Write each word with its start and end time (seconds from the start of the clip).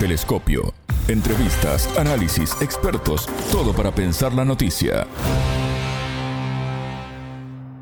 Telescopio. 0.00 0.72
Entrevistas, 1.08 1.86
análisis, 1.98 2.56
expertos, 2.62 3.28
todo 3.52 3.74
para 3.74 3.94
pensar 3.94 4.32
la 4.32 4.46
noticia. 4.46 5.06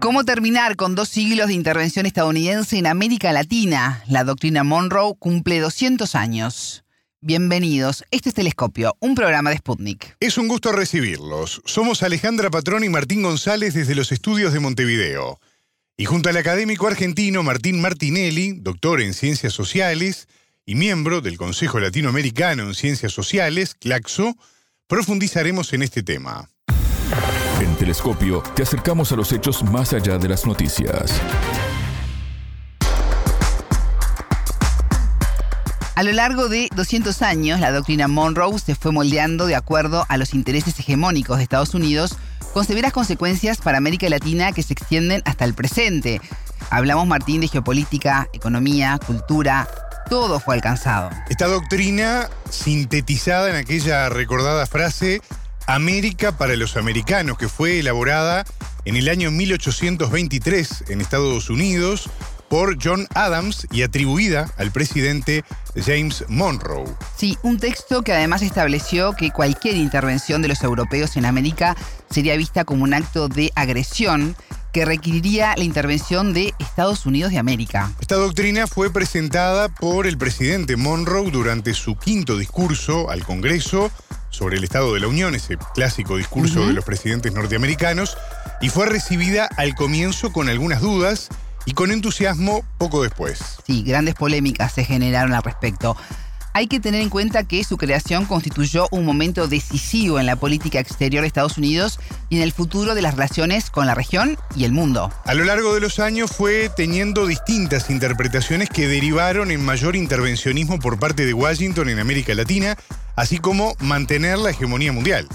¿Cómo 0.00 0.24
terminar 0.24 0.74
con 0.74 0.96
dos 0.96 1.08
siglos 1.10 1.46
de 1.46 1.54
intervención 1.54 2.06
estadounidense 2.06 2.76
en 2.76 2.88
América 2.88 3.30
Latina? 3.30 4.02
La 4.08 4.24
doctrina 4.24 4.64
Monroe 4.64 5.14
cumple 5.16 5.60
200 5.60 6.16
años. 6.16 6.82
Bienvenidos, 7.20 8.04
este 8.10 8.30
es 8.30 8.34
Telescopio, 8.34 8.96
un 8.98 9.14
programa 9.14 9.50
de 9.50 9.58
Sputnik. 9.58 10.16
Es 10.18 10.38
un 10.38 10.48
gusto 10.48 10.72
recibirlos. 10.72 11.62
Somos 11.66 12.02
Alejandra 12.02 12.50
Patrón 12.50 12.82
y 12.82 12.88
Martín 12.88 13.22
González 13.22 13.74
desde 13.74 13.94
los 13.94 14.10
estudios 14.10 14.52
de 14.52 14.58
Montevideo. 14.58 15.38
Y 15.96 16.06
junto 16.06 16.30
al 16.30 16.36
académico 16.36 16.88
argentino 16.88 17.44
Martín 17.44 17.80
Martinelli, 17.80 18.54
doctor 18.58 19.00
en 19.02 19.14
Ciencias 19.14 19.52
Sociales 19.52 20.26
y 20.68 20.74
miembro 20.74 21.22
del 21.22 21.38
Consejo 21.38 21.80
Latinoamericano 21.80 22.64
en 22.64 22.74
Ciencias 22.74 23.12
Sociales, 23.12 23.74
CLACSO, 23.74 24.36
profundizaremos 24.86 25.72
en 25.72 25.80
este 25.82 26.02
tema. 26.02 26.50
En 27.58 27.74
Telescopio 27.76 28.42
te 28.54 28.64
acercamos 28.64 29.10
a 29.10 29.16
los 29.16 29.32
hechos 29.32 29.62
más 29.62 29.94
allá 29.94 30.18
de 30.18 30.28
las 30.28 30.44
noticias. 30.44 31.22
A 35.94 36.02
lo 36.02 36.12
largo 36.12 36.50
de 36.50 36.68
200 36.76 37.22
años, 37.22 37.60
la 37.60 37.72
doctrina 37.72 38.06
Monroe 38.06 38.58
se 38.58 38.74
fue 38.74 38.92
moldeando 38.92 39.46
de 39.46 39.56
acuerdo 39.56 40.04
a 40.10 40.18
los 40.18 40.34
intereses 40.34 40.78
hegemónicos 40.78 41.38
de 41.38 41.44
Estados 41.44 41.72
Unidos, 41.72 42.18
con 42.52 42.66
severas 42.66 42.92
consecuencias 42.92 43.56
para 43.56 43.78
América 43.78 44.06
Latina 44.10 44.52
que 44.52 44.62
se 44.62 44.74
extienden 44.74 45.22
hasta 45.24 45.46
el 45.46 45.54
presente. 45.54 46.20
Hablamos, 46.68 47.06
Martín, 47.06 47.40
de 47.40 47.48
geopolítica, 47.48 48.28
economía, 48.34 49.00
cultura, 49.06 49.66
todo 50.08 50.40
fue 50.40 50.54
alcanzado. 50.54 51.10
Esta 51.28 51.46
doctrina, 51.46 52.28
sintetizada 52.50 53.50
en 53.50 53.56
aquella 53.56 54.08
recordada 54.08 54.66
frase, 54.66 55.20
América 55.66 56.36
para 56.36 56.56
los 56.56 56.76
americanos, 56.76 57.36
que 57.38 57.48
fue 57.48 57.80
elaborada 57.80 58.44
en 58.84 58.96
el 58.96 59.08
año 59.08 59.30
1823 59.30 60.84
en 60.88 61.00
Estados 61.00 61.50
Unidos 61.50 62.08
por 62.48 62.78
John 62.82 63.06
Adams 63.14 63.66
y 63.70 63.82
atribuida 63.82 64.50
al 64.56 64.70
presidente 64.70 65.44
James 65.76 66.24
Monroe. 66.28 66.86
Sí, 67.16 67.36
un 67.42 67.58
texto 67.58 68.02
que 68.02 68.12
además 68.12 68.42
estableció 68.42 69.12
que 69.12 69.30
cualquier 69.30 69.76
intervención 69.76 70.40
de 70.40 70.48
los 70.48 70.62
europeos 70.62 71.16
en 71.16 71.26
América 71.26 71.76
sería 72.10 72.36
vista 72.36 72.64
como 72.64 72.84
un 72.84 72.94
acto 72.94 73.28
de 73.28 73.52
agresión 73.54 74.34
que 74.72 74.84
requeriría 74.84 75.54
la 75.56 75.64
intervención 75.64 76.32
de 76.32 76.54
Estados 76.58 77.06
Unidos 77.06 77.32
de 77.32 77.38
América. 77.38 77.92
Esta 78.00 78.16
doctrina 78.16 78.66
fue 78.66 78.92
presentada 78.92 79.68
por 79.68 80.06
el 80.06 80.18
presidente 80.18 80.76
Monroe 80.76 81.30
durante 81.30 81.74
su 81.74 81.96
quinto 81.96 82.36
discurso 82.36 83.10
al 83.10 83.24
Congreso 83.24 83.90
sobre 84.30 84.58
el 84.58 84.64
Estado 84.64 84.92
de 84.94 85.00
la 85.00 85.08
Unión, 85.08 85.34
ese 85.34 85.56
clásico 85.74 86.16
discurso 86.16 86.66
de 86.66 86.72
los 86.72 86.84
presidentes 86.84 87.32
norteamericanos, 87.32 88.16
y 88.60 88.68
fue 88.68 88.86
recibida 88.86 89.48
al 89.56 89.74
comienzo 89.74 90.32
con 90.32 90.48
algunas 90.48 90.80
dudas 90.80 91.28
y 91.64 91.72
con 91.72 91.90
entusiasmo 91.90 92.64
poco 92.78 93.02
después. 93.02 93.40
Sí, 93.66 93.82
grandes 93.82 94.14
polémicas 94.14 94.72
se 94.72 94.84
generaron 94.84 95.32
al 95.32 95.42
respecto. 95.42 95.96
Hay 96.58 96.66
que 96.66 96.80
tener 96.80 97.02
en 97.02 97.08
cuenta 97.08 97.44
que 97.44 97.62
su 97.62 97.76
creación 97.76 98.24
constituyó 98.24 98.88
un 98.90 99.04
momento 99.04 99.46
decisivo 99.46 100.18
en 100.18 100.26
la 100.26 100.34
política 100.34 100.80
exterior 100.80 101.20
de 101.20 101.28
Estados 101.28 101.56
Unidos 101.56 102.00
y 102.30 102.36
en 102.38 102.42
el 102.42 102.50
futuro 102.50 102.96
de 102.96 103.00
las 103.00 103.14
relaciones 103.14 103.70
con 103.70 103.86
la 103.86 103.94
región 103.94 104.36
y 104.56 104.64
el 104.64 104.72
mundo. 104.72 105.12
A 105.24 105.34
lo 105.34 105.44
largo 105.44 105.72
de 105.72 105.80
los 105.80 106.00
años 106.00 106.32
fue 106.32 106.68
teniendo 106.76 107.28
distintas 107.28 107.90
interpretaciones 107.90 108.70
que 108.70 108.88
derivaron 108.88 109.52
en 109.52 109.64
mayor 109.64 109.94
intervencionismo 109.94 110.80
por 110.80 110.98
parte 110.98 111.26
de 111.26 111.32
Washington 111.32 111.90
en 111.90 112.00
América 112.00 112.34
Latina, 112.34 112.76
así 113.14 113.38
como 113.38 113.76
mantener 113.78 114.38
la 114.38 114.50
hegemonía 114.50 114.90
mundial. 114.90 115.28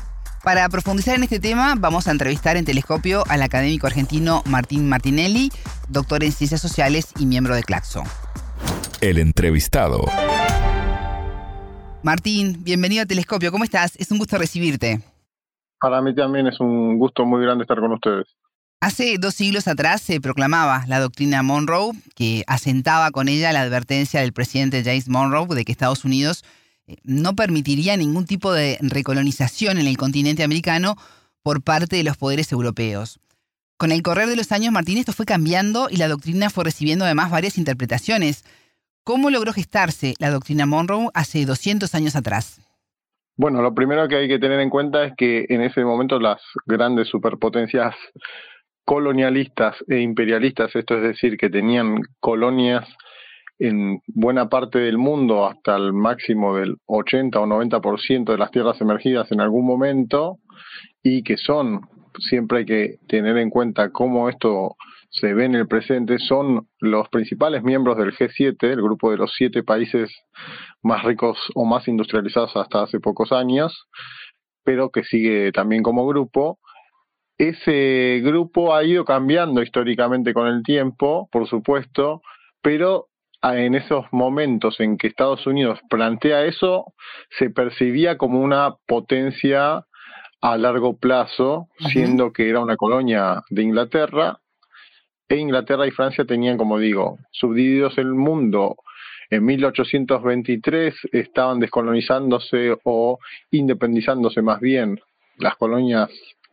Para 0.44 0.68
profundizar 0.68 1.16
en 1.16 1.24
este 1.24 1.40
tema, 1.40 1.76
vamos 1.78 2.10
a 2.10 2.12
entrevistar 2.12 2.58
en 2.58 2.66
telescopio 2.66 3.24
al 3.30 3.44
académico 3.44 3.88
argentino 3.88 4.44
Martín 4.46 4.90
Martinelli, 4.90 5.54
doctor 5.88 6.22
en 6.26 6.34
Ciencias 6.34 6.60
Sociales 6.60 7.08
y 7.18 7.28
miembro 7.28 7.56
de 7.56 7.64
Claxo. 7.64 8.04
El 9.00 9.20
entrevistado. 9.20 10.06
Martín, 12.04 12.66
bienvenido 12.66 13.02
a 13.02 13.06
Telescopio. 13.06 13.50
¿Cómo 13.50 13.64
estás? 13.64 13.96
Es 13.98 14.12
un 14.12 14.18
gusto 14.18 14.38
recibirte. 14.38 15.00
Para 15.80 16.02
mí 16.02 16.14
también 16.14 16.48
es 16.48 16.60
un 16.60 17.00
gusto 17.00 17.24
muy 17.24 17.42
grande 17.42 17.64
estar 17.64 17.80
con 17.80 17.94
ustedes. 17.94 18.28
Hace 18.82 19.18
dos 19.18 19.36
siglos 19.36 19.70
atrás 19.70 20.02
se 20.02 20.20
proclamaba 20.20 20.84
la 20.88 21.00
doctrina 21.00 21.42
Monroe, 21.44 21.94
que 22.14 22.44
asentaba 22.46 23.12
con 23.12 23.30
ella 23.30 23.54
la 23.54 23.62
advertencia 23.62 24.20
del 24.20 24.34
presidente 24.34 24.84
James 24.84 25.08
Monroe 25.08 25.56
de 25.56 25.64
que 25.64 25.72
Estados 25.72 26.04
Unidos 26.04 26.44
eh, 26.88 26.98
no 27.04 27.38
permitiría 27.38 27.96
ningún 27.96 28.26
tipo 28.26 28.52
de 28.52 28.78
recolonización 28.82 29.78
en 29.78 29.88
el 29.88 29.96
continente 29.96 30.44
americano 30.44 30.98
por 31.42 31.62
parte 31.62 31.96
de 31.96 32.04
los 32.04 32.18
poderes 32.18 32.52
europeos. 32.52 33.22
Con 33.78 33.94
el 33.94 34.02
correr 34.02 34.28
de 34.28 34.36
los 34.36 34.52
años, 34.52 34.74
Martín, 34.74 34.98
esto 34.98 35.14
fue 35.14 35.26
cambiando 35.26 35.88
y 35.90 35.96
la 35.96 36.10
doctrina 36.10 36.50
fue 36.50 36.66
recibiendo 36.66 37.06
además 37.06 37.32
varias 37.32 37.58
interpretaciones. 37.58 38.44
¿Cómo 39.06 39.30
logró 39.30 39.52
gestarse 39.52 40.14
la 40.20 40.30
doctrina 40.30 40.66
Monroe 40.66 41.10
hace 41.14 41.46
200 41.46 41.94
años 41.94 42.16
atrás? 42.16 42.62
Bueno, 43.36 43.62
lo 43.62 43.74
primero 43.74 44.08
que 44.08 44.16
hay 44.16 44.28
que 44.30 44.40
tener 44.40 44.62
en 44.62 44.70
cuenta 44.70 45.04
es 45.04 45.14
que 45.18 45.46
en 45.50 45.62
ese 45.62 45.84
momento 45.84 46.20
las 46.20 46.42
grandes 46.66 47.10
superpotencias 47.10 47.94
colonialistas 48.86 49.76
e 49.90 50.00
imperialistas, 50.00 50.74
esto 50.74 50.96
es 50.96 51.04
decir, 51.04 51.36
que 51.36 51.50
tenían 51.50 51.98
colonias 52.22 52.88
en 53.60 54.00
buena 54.08 54.48
parte 54.48 54.80
del 54.80 54.98
mundo 54.98 55.48
hasta 55.48 55.76
el 55.76 55.92
máximo 55.92 56.56
del 56.56 56.78
80 56.86 57.40
o 57.42 57.46
90% 57.46 58.32
de 58.32 58.38
las 58.38 58.52
tierras 58.52 58.80
emergidas 58.80 59.30
en 59.34 59.42
algún 59.42 59.66
momento 59.66 60.38
y 61.02 61.24
que 61.24 61.36
son, 61.36 61.82
siempre 62.20 62.60
hay 62.60 62.66
que 62.66 62.96
tener 63.08 63.38
en 63.38 63.50
cuenta 63.50 63.92
cómo 63.92 64.30
esto 64.30 64.76
se 65.10 65.34
ve 65.34 65.46
en 65.46 65.56
el 65.56 65.68
presente, 65.68 66.18
son 66.18 66.68
los 66.80 67.08
principales 67.10 67.62
miembros 67.64 67.98
del 67.98 68.14
G7, 68.14 68.58
el 68.64 68.82
grupo 68.82 69.12
de 69.12 69.18
los 69.18 69.34
siete 69.36 69.62
países 69.64 70.12
más 70.82 71.04
ricos 71.04 71.38
o 71.54 71.66
más 71.66 71.88
industrializados 71.88 72.56
hasta 72.56 72.84
hace 72.84 73.00
pocos 73.00 73.32
años, 73.32 73.88
pero 74.64 74.90
que 74.90 75.04
sigue 75.04 75.52
también 75.52 75.84
como 75.84 76.08
grupo. 76.08 76.60
Ese 77.38 78.22
grupo 78.24 78.74
ha 78.74 78.84
ido 78.84 79.06
cambiando 79.06 79.62
históricamente 79.62 80.34
con 80.34 80.48
el 80.48 80.64
tiempo, 80.64 81.30
por 81.32 81.48
supuesto, 81.48 82.22
pero 82.62 83.08
en 83.44 83.76
esos 83.76 84.06
momentos 84.12 84.80
en 84.80 84.98
que 84.98 85.08
Estados 85.08 85.46
Unidos 85.46 85.80
plantea 85.90 86.46
eso, 86.46 86.94
se 87.38 87.50
percibía 87.50 88.18
como 88.18 88.40
una 88.40 88.76
potencia 88.88 89.86
a 90.44 90.58
largo 90.58 90.98
plazo, 90.98 91.70
siendo 91.94 92.34
que 92.34 92.50
era 92.50 92.60
una 92.60 92.76
colonia 92.76 93.42
de 93.50 93.64
Inglaterra, 93.64 94.42
e 95.30 95.38
Inglaterra 95.38 95.88
y 95.88 95.92
Francia 95.92 96.26
tenían, 96.26 96.58
como 96.58 96.78
digo, 96.78 97.18
subdivididos 97.32 97.98
el 97.98 98.14
mundo. 98.14 98.76
En 99.30 99.46
1823 99.46 100.96
estaban 101.14 101.62
descolonizándose 101.62 102.76
o 102.84 103.20
independizándose 103.52 104.42
más 104.42 104.60
bien 104.60 105.00
las 105.38 105.56
colonias 105.56 106.10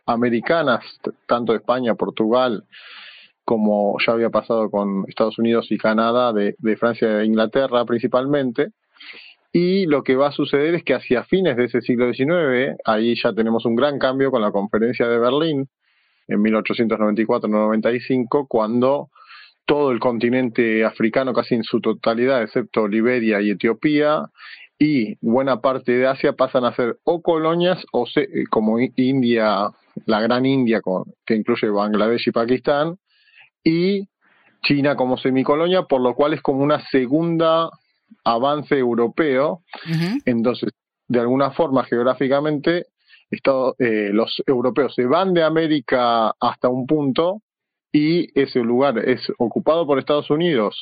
americanas, 0.07 0.85
tanto 1.27 1.51
de 1.51 1.59
España, 1.59 1.97
Portugal, 1.97 2.63
como 3.45 3.97
ya 4.07 4.13
había 4.13 4.31
pasado 4.31 4.71
con 4.71 5.05
Estados 5.09 5.37
Unidos 5.41 5.67
y 5.71 5.79
Canadá, 5.79 6.33
de, 6.33 6.55
Francia 6.77 7.23
e 7.23 7.27
Inglaterra 7.27 7.85
principalmente. 7.85 8.69
Y 9.53 9.87
lo 9.87 10.05
que 10.05 10.15
va 10.15 10.29
a 10.29 10.33
suceder 10.33 10.77
es 10.77 10.85
que 10.85 10.95
hacia 10.95 11.25
fines 11.25 11.57
de 11.57 11.65
ese 11.65 11.81
siglo 11.81 12.13
XIX, 12.13 12.77
ahí 12.85 13.17
ya 13.21 13.33
tenemos 13.33 13.65
un 13.65 13.75
gran 13.75 13.99
cambio 13.99 14.31
con 14.31 14.43
la 14.43 14.53
conferencia 14.53 15.09
de 15.09 15.19
Berlín 15.19 15.69
en 16.29 16.45
1894-95, 16.45 18.47
cuando 18.49 19.09
todo 19.67 19.91
el 19.91 19.99
continente 19.99 20.85
africano, 20.85 21.33
casi 21.33 21.57
en 21.57 21.65
su 21.65 21.81
totalidad, 21.81 22.43
excepto 22.43 22.87
Liberia 22.87 23.41
y 23.41 23.51
Etiopía, 23.51 24.23
y 24.79 25.17
buena 25.21 25.61
parte 25.61 25.91
de 25.93 26.07
Asia 26.07 26.33
pasan 26.33 26.65
a 26.65 26.75
ser 26.75 26.99
o 27.05 27.21
colonias 27.21 27.85
o 27.93 28.07
como 28.51 28.79
India, 28.79 29.69
la 30.07 30.21
gran 30.21 30.47
India, 30.47 30.81
que 31.27 31.35
incluye 31.35 31.69
Bangladesh 31.69 32.29
y 32.29 32.33
Pakistán, 32.33 32.97
y 33.63 34.09
China 34.63 34.97
como 34.97 35.19
semicolonia, 35.19 35.83
por 35.83 36.01
lo 36.01 36.15
cual 36.15 36.33
es 36.35 36.41
como 36.41 36.63
una 36.63 36.81
segunda 36.89 37.69
avance 38.25 38.77
europeo. 38.77 39.63
Entonces, 40.25 40.71
de 41.09 41.21
alguna 41.21 41.51
forma, 41.51 41.85
geográficamente, 41.85 42.87
eh, 43.31 44.11
los 44.13 44.43
europeos 44.47 44.95
se 44.95 45.07
van 45.07 45.35
de 45.35 45.43
América 45.43 46.35
hasta 46.41 46.69
un 46.69 46.87
punto 46.87 47.43
y 47.93 48.29
ese 48.41 48.61
lugar 48.61 48.99
es 48.99 49.21
ocupado 49.39 49.87
por 49.87 49.99
Estados 49.99 50.31
Unidos 50.31 50.77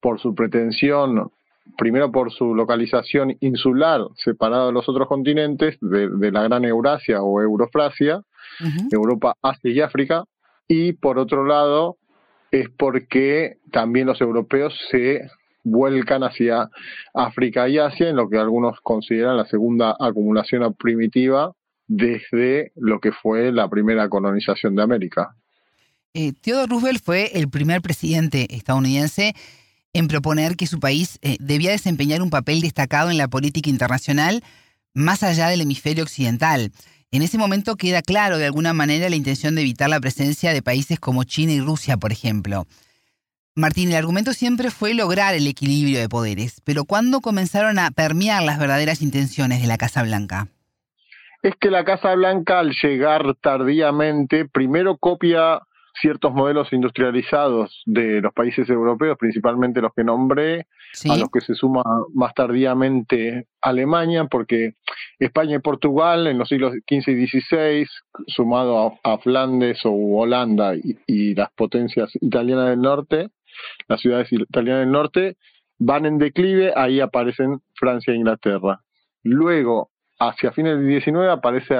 por 0.00 0.20
su 0.20 0.34
pretensión, 0.34 1.30
primero 1.76 2.12
por 2.12 2.32
su 2.32 2.54
localización 2.54 3.36
insular, 3.40 4.02
separado 4.16 4.68
de 4.68 4.72
los 4.72 4.88
otros 4.88 5.08
continentes, 5.08 5.76
de, 5.80 6.30
la 6.30 6.42
gran 6.42 6.64
Eurasia 6.64 7.22
o 7.22 7.40
Eurofrasia, 7.40 8.22
Europa, 8.92 9.34
Asia 9.42 9.70
y 9.70 9.80
África, 9.80 10.24
y 10.68 10.92
por 10.92 11.18
otro 11.18 11.44
lado 11.44 11.96
es 12.52 12.68
porque 12.78 13.56
también 13.72 14.06
los 14.06 14.20
europeos 14.20 14.78
se 14.90 15.28
vuelcan 15.66 16.22
hacia 16.22 16.70
África 17.12 17.68
y 17.68 17.78
Asia, 17.78 18.08
en 18.08 18.16
lo 18.16 18.28
que 18.28 18.38
algunos 18.38 18.78
consideran 18.82 19.36
la 19.36 19.46
segunda 19.46 19.96
acumulación 19.98 20.72
primitiva 20.74 21.52
desde 21.88 22.72
lo 22.76 23.00
que 23.00 23.10
fue 23.12 23.50
la 23.50 23.68
primera 23.68 24.08
colonización 24.08 24.76
de 24.76 24.82
América. 24.82 25.34
Eh, 26.14 26.32
Theodore 26.40 26.68
Roosevelt 26.70 27.02
fue 27.02 27.30
el 27.34 27.48
primer 27.48 27.82
presidente 27.82 28.46
estadounidense 28.54 29.34
en 29.92 30.08
proponer 30.08 30.56
que 30.56 30.66
su 30.66 30.78
país 30.78 31.18
eh, 31.22 31.36
debía 31.40 31.72
desempeñar 31.72 32.22
un 32.22 32.30
papel 32.30 32.60
destacado 32.60 33.10
en 33.10 33.18
la 33.18 33.28
política 33.28 33.68
internacional 33.68 34.42
más 34.94 35.22
allá 35.22 35.48
del 35.48 35.62
hemisferio 35.62 36.04
occidental. 36.04 36.70
En 37.10 37.22
ese 37.22 37.38
momento 37.38 37.76
queda 37.76 38.02
claro 38.02 38.38
de 38.38 38.46
alguna 38.46 38.72
manera 38.72 39.10
la 39.10 39.16
intención 39.16 39.54
de 39.54 39.62
evitar 39.62 39.90
la 39.90 40.00
presencia 40.00 40.52
de 40.52 40.62
países 40.62 41.00
como 41.00 41.24
China 41.24 41.52
y 41.52 41.60
Rusia, 41.60 41.96
por 41.96 42.12
ejemplo. 42.12 42.66
Martín, 43.58 43.88
el 43.88 43.96
argumento 43.96 44.34
siempre 44.34 44.70
fue 44.70 44.92
lograr 44.92 45.34
el 45.34 45.46
equilibrio 45.46 45.98
de 45.98 46.10
poderes, 46.10 46.60
pero 46.62 46.84
¿cuándo 46.84 47.22
comenzaron 47.22 47.78
a 47.78 47.90
permear 47.90 48.42
las 48.42 48.58
verdaderas 48.58 49.00
intenciones 49.00 49.62
de 49.62 49.66
la 49.66 49.78
Casa 49.78 50.02
Blanca? 50.02 50.48
Es 51.42 51.54
que 51.58 51.70
la 51.70 51.82
Casa 51.82 52.14
Blanca 52.14 52.58
al 52.58 52.72
llegar 52.72 53.34
tardíamente, 53.40 54.44
primero 54.46 54.98
copia 54.98 55.62
ciertos 55.98 56.34
modelos 56.34 56.70
industrializados 56.72 57.82
de 57.86 58.20
los 58.20 58.34
países 58.34 58.68
europeos, 58.68 59.16
principalmente 59.18 59.80
los 59.80 59.94
que 59.94 60.04
nombré, 60.04 60.66
a 61.08 61.16
los 61.16 61.30
que 61.30 61.40
se 61.40 61.54
suma 61.54 61.82
más 62.14 62.34
tardíamente 62.34 63.46
Alemania, 63.62 64.26
porque 64.26 64.74
España 65.18 65.56
y 65.56 65.60
Portugal 65.60 66.26
en 66.26 66.38
los 66.38 66.48
siglos 66.48 66.74
XV 66.86 67.08
y 67.08 67.26
XVI, 67.26 67.86
sumado 68.26 68.98
a, 69.02 69.18
Flandes 69.18 69.78
o 69.84 69.92
Holanda 69.92 70.74
y, 70.76 71.34
las 71.34 71.50
potencias 71.52 72.10
italianas 72.20 72.68
del 72.68 72.82
norte, 72.82 73.28
las 73.88 74.00
ciudades 74.00 74.32
italianas 74.32 74.80
del 74.80 74.92
norte, 74.92 75.36
van 75.78 76.06
en 76.06 76.18
declive, 76.18 76.72
ahí 76.74 77.00
aparecen 77.00 77.60
Francia 77.74 78.12
e 78.12 78.16
Inglaterra. 78.16 78.80
Luego, 79.22 79.90
hacia 80.18 80.52
fines 80.52 80.78
del 80.78 81.00
XIX, 81.00 81.28
aparece 81.30 81.76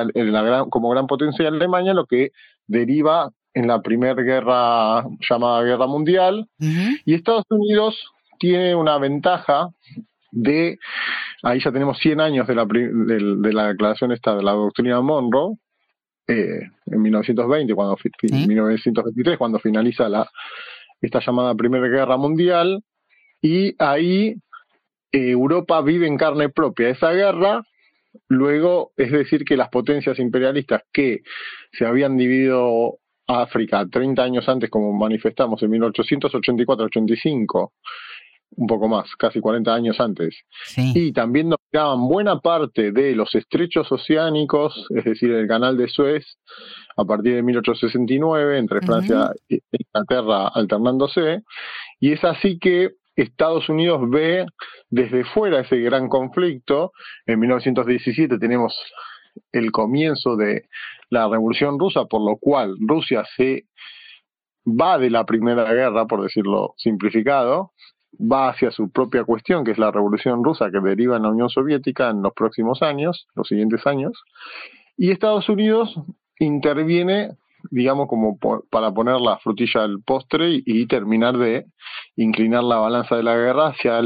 como 0.70 0.90
gran 0.90 1.06
potencia 1.06 1.48
Alemania, 1.48 1.94
lo 1.94 2.06
que 2.06 2.30
deriva 2.66 3.30
en 3.54 3.66
la 3.66 3.80
primera 3.80 4.20
guerra 4.22 5.04
llamada 5.28 5.62
Guerra 5.62 5.86
Mundial, 5.86 6.46
y 6.58 7.14
Estados 7.14 7.44
Unidos 7.48 7.96
tiene 8.38 8.74
una 8.74 8.98
ventaja 8.98 9.70
de, 10.30 10.78
ahí 11.42 11.60
ya 11.60 11.72
tenemos 11.72 11.98
100 11.98 12.20
años 12.20 12.46
de 12.46 12.54
la, 12.54 12.66
de, 12.66 13.52
la 13.52 13.68
declaración 13.68 14.12
esta 14.12 14.36
de 14.36 14.42
la 14.42 14.52
doctrina 14.52 15.00
Monroe, 15.00 15.56
eh, 16.28 16.60
en 16.86 17.02
1920, 17.02 17.74
cuando 17.74 17.96
1923, 18.22 19.38
cuando 19.38 19.58
finaliza 19.58 20.08
la 20.08 20.28
esta 21.00 21.20
llamada 21.20 21.54
Primera 21.54 21.88
Guerra 21.88 22.16
Mundial, 22.16 22.82
y 23.40 23.74
ahí 23.78 24.34
eh, 25.12 25.30
Europa 25.30 25.80
vive 25.82 26.06
en 26.06 26.16
carne 26.16 26.48
propia 26.48 26.88
esa 26.88 27.12
guerra. 27.12 27.62
Luego, 28.28 28.92
es 28.96 29.12
decir, 29.12 29.44
que 29.44 29.56
las 29.56 29.68
potencias 29.68 30.18
imperialistas 30.18 30.82
que 30.92 31.20
se 31.72 31.84
habían 31.84 32.16
dividido 32.16 32.98
África 33.26 33.86
30 33.90 34.22
años 34.22 34.48
antes, 34.48 34.70
como 34.70 34.92
manifestamos 34.92 35.62
en 35.62 35.72
1884-85, 35.72 37.72
un 38.50 38.66
poco 38.66 38.88
más, 38.88 39.14
casi 39.16 39.40
40 39.40 39.74
años 39.74 40.00
antes, 40.00 40.34
y 40.76 41.12
también 41.12 41.50
dominaban 41.50 42.08
buena 42.08 42.40
parte 42.40 42.92
de 42.92 43.14
los 43.14 43.34
estrechos 43.34 43.90
oceánicos, 43.90 44.86
es 44.90 45.04
decir, 45.04 45.30
el 45.32 45.46
canal 45.46 45.76
de 45.76 45.88
Suez, 45.88 46.24
a 46.96 47.04
partir 47.04 47.34
de 47.34 47.42
1869, 47.42 48.58
entre 48.58 48.80
Francia 48.80 49.30
e 49.48 49.60
Inglaterra 49.70 50.48
alternándose, 50.48 51.42
y 52.00 52.12
es 52.12 52.24
así 52.24 52.58
que 52.58 52.92
Estados 53.16 53.68
Unidos 53.68 54.02
ve 54.10 54.46
desde 54.90 55.24
fuera 55.24 55.60
ese 55.60 55.78
gran 55.78 56.08
conflicto. 56.08 56.92
En 57.24 57.40
1917 57.40 58.38
tenemos 58.38 58.74
el 59.52 59.72
comienzo 59.72 60.36
de 60.36 60.68
la 61.08 61.28
Revolución 61.28 61.78
Rusa, 61.78 62.04
por 62.04 62.20
lo 62.20 62.36
cual 62.36 62.76
Rusia 62.78 63.24
se 63.36 63.64
va 64.66 64.98
de 64.98 65.10
la 65.10 65.24
Primera 65.24 65.72
Guerra, 65.72 66.06
por 66.06 66.22
decirlo 66.22 66.74
simplificado, 66.76 67.72
va 68.20 68.50
hacia 68.50 68.70
su 68.70 68.90
propia 68.90 69.24
cuestión, 69.24 69.64
que 69.64 69.72
es 69.72 69.78
la 69.78 69.90
Revolución 69.90 70.42
Rusa 70.42 70.70
que 70.70 70.80
deriva 70.80 71.16
en 71.16 71.22
la 71.22 71.30
Unión 71.30 71.48
Soviética 71.48 72.10
en 72.10 72.22
los 72.22 72.32
próximos 72.32 72.82
años, 72.82 73.26
los 73.34 73.48
siguientes 73.48 73.86
años, 73.86 74.12
y 74.96 75.10
Estados 75.10 75.48
Unidos 75.48 75.94
interviene, 76.38 77.36
digamos, 77.70 78.08
como 78.08 78.38
para 78.70 78.92
poner 78.92 79.20
la 79.20 79.38
frutilla 79.38 79.84
al 79.84 80.02
postre 80.02 80.62
y, 80.64 80.86
terminar 80.86 81.36
de 81.36 81.66
inclinar 82.16 82.64
la 82.64 82.76
balanza 82.76 83.16
de 83.16 83.22
la 83.22 83.36
guerra 83.36 83.68
hacia 83.68 84.02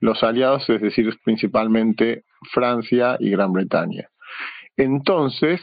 los 0.00 0.22
aliados, 0.22 0.68
es 0.68 0.80
decir, 0.80 1.14
principalmente 1.24 2.24
Francia 2.52 3.16
y 3.20 3.30
Gran 3.30 3.52
Bretaña. 3.52 4.08
Entonces, 4.76 5.60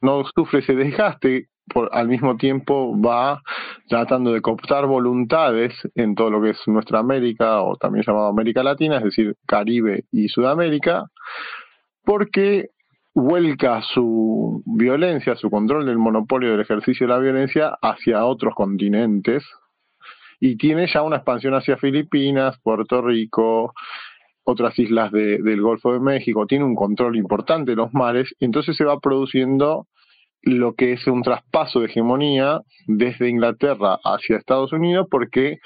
no 0.00 0.24
sufre 0.34 0.60
ese 0.60 0.74
desgaste, 0.74 1.48
por, 1.72 1.88
al 1.92 2.08
mismo 2.08 2.36
tiempo 2.36 3.00
va 3.00 3.42
tratando 3.88 4.32
de 4.32 4.40
cooptar 4.40 4.86
voluntades 4.86 5.74
en 5.94 6.14
todo 6.14 6.30
lo 6.30 6.42
que 6.42 6.50
es 6.50 6.58
nuestra 6.66 7.00
América, 7.00 7.62
o 7.62 7.76
también 7.76 8.04
llamado 8.06 8.28
América 8.28 8.62
Latina, 8.62 8.98
es 8.98 9.04
decir, 9.04 9.36
Caribe 9.46 10.04
y 10.10 10.28
Sudamérica, 10.28 11.10
porque 12.04 12.70
vuelca 13.14 13.82
su 13.82 14.62
violencia, 14.66 15.36
su 15.36 15.50
control 15.50 15.86
del 15.86 15.98
monopolio 15.98 16.50
del 16.50 16.60
ejercicio 16.60 17.06
de 17.06 17.12
la 17.12 17.20
violencia 17.20 17.78
hacia 17.80 18.24
otros 18.24 18.54
continentes 18.54 19.44
y 20.40 20.56
tiene 20.56 20.86
ya 20.92 21.02
una 21.02 21.16
expansión 21.16 21.54
hacia 21.54 21.76
Filipinas, 21.76 22.58
Puerto 22.62 23.02
Rico, 23.02 23.72
otras 24.42 24.78
islas 24.78 25.10
del 25.10 25.60
Golfo 25.62 25.92
de 25.92 26.00
México, 26.00 26.46
tiene 26.46 26.64
un 26.64 26.74
control 26.74 27.16
importante 27.16 27.70
de 27.72 27.76
los 27.76 27.94
mares, 27.94 28.34
y 28.38 28.44
entonces 28.44 28.76
se 28.76 28.84
va 28.84 29.00
produciendo 29.00 29.86
lo 30.44 30.74
que 30.74 30.92
es 30.92 31.06
un 31.06 31.22
traspaso 31.22 31.80
de 31.80 31.86
hegemonía 31.86 32.60
desde 32.86 33.28
Inglaterra 33.28 33.98
hacia 34.04 34.36
Estados 34.36 34.72
Unidos, 34.72 35.06
porque 35.10 35.58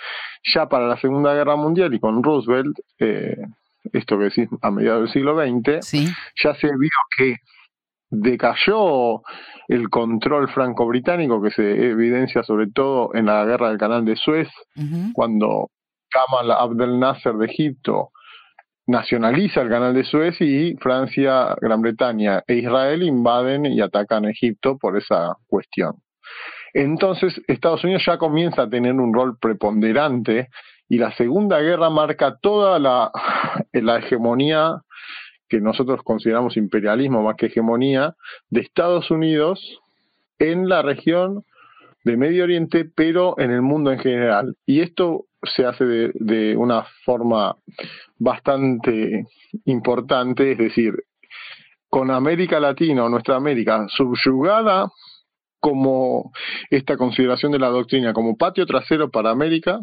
ya 0.54 0.68
para 0.68 0.86
la 0.86 0.98
Segunda 1.00 1.34
Guerra 1.34 1.56
Mundial 1.56 1.92
y 1.94 2.00
con 2.00 2.22
Roosevelt, 2.22 2.76
eh, 2.98 3.36
esto 3.92 4.18
que 4.18 4.24
decís 4.24 4.48
a 4.62 4.70
mediados 4.70 5.02
del 5.02 5.12
siglo 5.12 5.36
XX, 5.36 5.90
ya 6.42 6.54
se 6.54 6.66
vio 6.66 6.90
que 7.16 7.36
decayó 8.10 9.22
el 9.68 9.90
control 9.90 10.48
franco-británico 10.48 11.42
que 11.42 11.50
se 11.50 11.90
evidencia 11.90 12.42
sobre 12.42 12.68
todo 12.68 13.14
en 13.14 13.26
la 13.26 13.44
guerra 13.44 13.68
del 13.68 13.78
canal 13.78 14.04
de 14.04 14.16
Suez, 14.16 14.48
cuando 15.12 15.70
Kamal 16.08 16.50
Abdel 16.52 16.98
Nasser 16.98 17.34
de 17.34 17.46
Egipto 17.46 18.10
nacionaliza 18.88 19.60
el 19.60 19.68
canal 19.68 19.92
de 19.92 20.02
Suez 20.02 20.40
y 20.40 20.74
Francia, 20.76 21.54
Gran 21.60 21.82
Bretaña 21.82 22.42
e 22.46 22.54
Israel 22.54 23.02
invaden 23.02 23.66
y 23.66 23.82
atacan 23.82 24.24
a 24.24 24.30
Egipto 24.30 24.78
por 24.78 24.96
esa 24.96 25.36
cuestión. 25.46 25.96
Entonces 26.72 27.40
Estados 27.46 27.84
Unidos 27.84 28.02
ya 28.06 28.16
comienza 28.16 28.62
a 28.62 28.70
tener 28.70 28.94
un 28.94 29.12
rol 29.12 29.36
preponderante 29.38 30.48
y 30.88 30.96
la 30.96 31.12
Segunda 31.12 31.60
Guerra 31.60 31.90
marca 31.90 32.38
toda 32.40 32.78
la, 32.78 33.12
la 33.72 33.98
hegemonía 33.98 34.80
que 35.50 35.60
nosotros 35.60 36.02
consideramos 36.02 36.56
imperialismo 36.56 37.22
más 37.22 37.36
que 37.36 37.46
hegemonía 37.46 38.14
de 38.48 38.62
Estados 38.62 39.10
Unidos 39.10 39.80
en 40.38 40.66
la 40.66 40.80
región 40.80 41.44
de 42.04 42.16
Medio 42.16 42.44
Oriente, 42.44 42.86
pero 42.86 43.38
en 43.38 43.50
el 43.50 43.60
mundo 43.60 43.92
en 43.92 43.98
general. 43.98 44.56
Y 44.64 44.80
esto 44.80 45.26
se 45.42 45.64
hace 45.64 45.84
de, 45.84 46.56
una 46.56 46.84
forma 47.04 47.56
bastante 48.18 49.26
importante, 49.64 50.52
es 50.52 50.58
decir, 50.58 50.94
con 51.88 52.10
América 52.10 52.60
Latina 52.60 53.04
o 53.04 53.08
nuestra 53.08 53.36
América 53.36 53.86
subyugada 53.88 54.90
como 55.60 56.32
esta 56.70 56.96
consideración 56.96 57.52
de 57.52 57.58
la 57.58 57.68
doctrina 57.68 58.12
como 58.12 58.36
patio 58.36 58.66
trasero 58.66 59.10
para 59.10 59.30
América, 59.30 59.80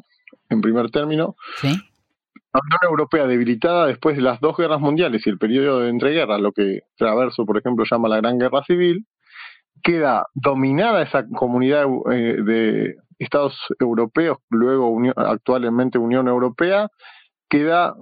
en 0.50 0.62
primer 0.62 0.90
término, 0.92 1.36
la 1.64 2.62
Unión 2.62 2.80
Europea 2.90 3.28
debilitada 3.28 3.88
después 3.88 4.16
de 4.16 4.22
las 4.22 4.40
dos 4.40 4.56
guerras 4.56 4.80
mundiales 4.80 5.26
y 5.26 5.30
el 5.30 5.38
periodo 5.38 5.82
de 5.82 5.90
entreguerras, 5.90 6.40
lo 6.40 6.52
que 6.52 6.82
Traverso, 6.98 7.46
por 7.46 7.58
ejemplo, 7.58 7.84
llama 7.90 8.08
la 8.08 8.18
Gran 8.18 8.38
Guerra 8.38 8.64
Civil, 8.66 9.06
queda 9.84 10.26
dominada 10.34 11.02
esa 11.04 11.28
comunidad 11.28 11.86
eh, 12.12 12.38
de 12.44 12.96
Estados 13.20 13.58
europeos, 13.80 14.40
luego 14.50 14.98
actualmente 15.16 15.98
Unión 15.98 16.28
Europea, 16.28 16.90
queda 17.50 17.96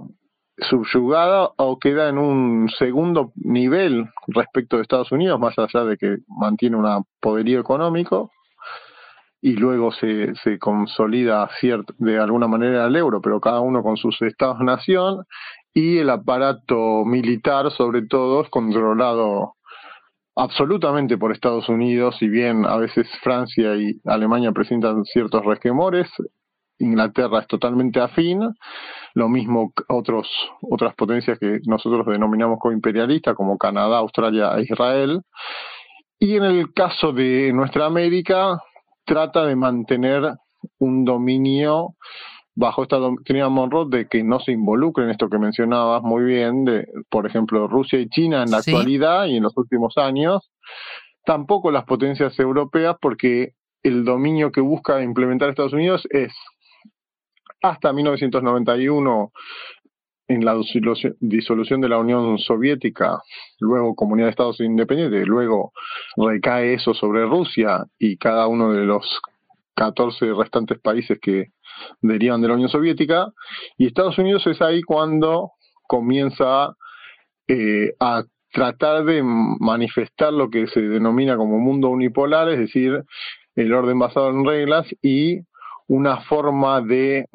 subyugada 0.58 1.50
o 1.58 1.80
queda 1.80 2.10
en 2.10 2.18
un 2.18 2.70
segundo 2.78 3.32
nivel 3.36 4.10
respecto 4.28 4.78
de 4.78 4.84
Estados 4.84 5.12
Unidos, 5.12 5.40
más 5.40 5.58
allá 5.58 5.84
de 5.86 5.98
que 5.98 6.18
mantiene 6.28 6.78
un 6.78 7.06
poderío 7.20 7.60
económico 7.60 8.32
y 9.42 9.58
luego 9.58 9.92
se, 9.92 10.34
se 10.36 10.58
consolida 10.58 11.50
de 11.98 12.18
alguna 12.18 12.48
manera 12.48 12.86
el 12.86 12.96
euro, 12.96 13.20
pero 13.20 13.42
cada 13.42 13.60
uno 13.60 13.84
con 13.84 13.98
sus 13.98 14.22
estados-nación 14.22 15.26
y 15.74 15.98
el 15.98 16.10
aparato 16.10 17.04
militar 17.04 17.70
sobre 17.72 18.04
todo 18.04 18.50
controlado 18.50 19.56
absolutamente 20.36 21.18
por 21.18 21.32
Estados 21.32 21.70
Unidos, 21.70 22.16
si 22.20 22.28
bien 22.28 22.66
a 22.66 22.78
veces 22.78 23.08
Francia 23.22 23.76
y 23.76 24.00
Alemania 24.06 24.52
presentan 24.52 25.04
ciertos 25.06 25.46
resquemores, 25.46 26.10
Inglaterra 26.80 27.40
es 27.40 27.48
totalmente 27.48 28.00
afín, 28.00 28.42
lo 29.14 29.30
mismo 29.30 29.72
otros, 29.88 30.28
otras 30.62 30.96
potencias 30.96 31.38
que 31.40 31.60
nosotros 31.66 32.06
denominamos 32.06 32.60
como 32.60 32.74
imperialistas, 32.74 33.36
como 33.36 33.58
Canadá, 33.58 33.98
Australia 34.00 34.52
e 34.58 34.64
Israel. 34.64 35.22
Y 36.20 36.36
en 36.36 36.44
el 36.44 36.74
caso 36.74 37.12
de 37.14 37.52
nuestra 37.54 37.86
América, 37.86 38.58
trata 39.06 39.46
de 39.46 39.56
mantener 39.56 40.34
un 40.80 41.06
dominio 41.06 41.96
bajo 42.56 42.84
esta 42.84 42.98
doctrina 42.98 43.50
Monroe 43.50 43.88
de 43.90 44.08
que 44.08 44.24
no 44.24 44.40
se 44.40 44.52
involucre 44.52 45.06
en 45.06 45.10
esto 45.10 45.30
que 45.30 45.40
mencionabas 45.40 46.04
muy 46.04 46.24
bien, 46.24 46.66
de, 46.66 46.88
por 47.10 47.26
ejemplo, 47.26 47.68
Rusia 47.68 48.00
y 48.00 48.10
China 48.10 48.44
en 48.44 48.52
la 48.52 48.58
actualidad 48.58 49.26
y 49.26 49.38
en 49.38 49.44
los 49.44 49.58
últimos 49.58 49.98
años, 49.98 50.52
tampoco 51.26 51.72
las 51.72 51.86
potencias 51.86 52.38
europeas, 52.40 52.96
porque 53.02 53.54
el 53.82 54.06
dominio 54.06 54.52
que 54.52 54.62
busca 54.62 55.02
implementar 55.02 55.50
Estados 55.50 55.74
Unidos 55.74 56.08
es 56.12 56.32
hasta 57.62 57.94
1991 57.94 59.32
en 60.28 60.46
la 60.46 60.56
disolución 61.20 61.82
de 61.82 61.90
la 61.90 61.98
Unión 61.98 62.38
Soviética, 62.38 63.22
luego 63.60 63.96
Comunidad 63.96 64.28
de 64.28 64.32
Estados 64.32 64.60
Independientes, 64.62 65.28
luego 65.28 65.74
recae 66.16 66.76
eso 66.76 66.94
sobre 66.94 67.26
Rusia 67.26 67.86
y 68.00 68.18
cada 68.18 68.48
uno 68.48 68.72
de 68.72 68.86
los 68.86 69.20
14 69.76 70.34
restantes 70.34 70.80
países 70.80 71.20
que 71.20 71.48
derivan 72.02 72.42
de 72.42 72.48
la 72.48 72.54
Unión 72.56 72.70
Soviética, 72.70 73.28
y 73.78 73.88
Estados 73.88 74.18
Unidos 74.18 74.46
es 74.48 74.62
ahí 74.62 74.82
cuando 74.82 75.52
comienza 75.88 76.76
eh, 77.48 77.94
a 78.00 78.24
tratar 78.52 79.04
de 79.04 79.24
manifestar 79.24 80.32
lo 80.32 80.50
que 80.50 80.68
se 80.68 80.82
denomina 80.82 81.36
como 81.36 81.60
mundo 81.60 81.90
unipolar, 81.90 82.50
es 82.50 82.60
decir, 82.60 83.04
el 83.56 83.74
orden 83.74 84.00
basado 84.00 84.30
en 84.30 84.46
reglas 84.46 84.88
y 85.02 85.40
una 85.88 86.22
forma 86.22 86.82
de 86.82 87.28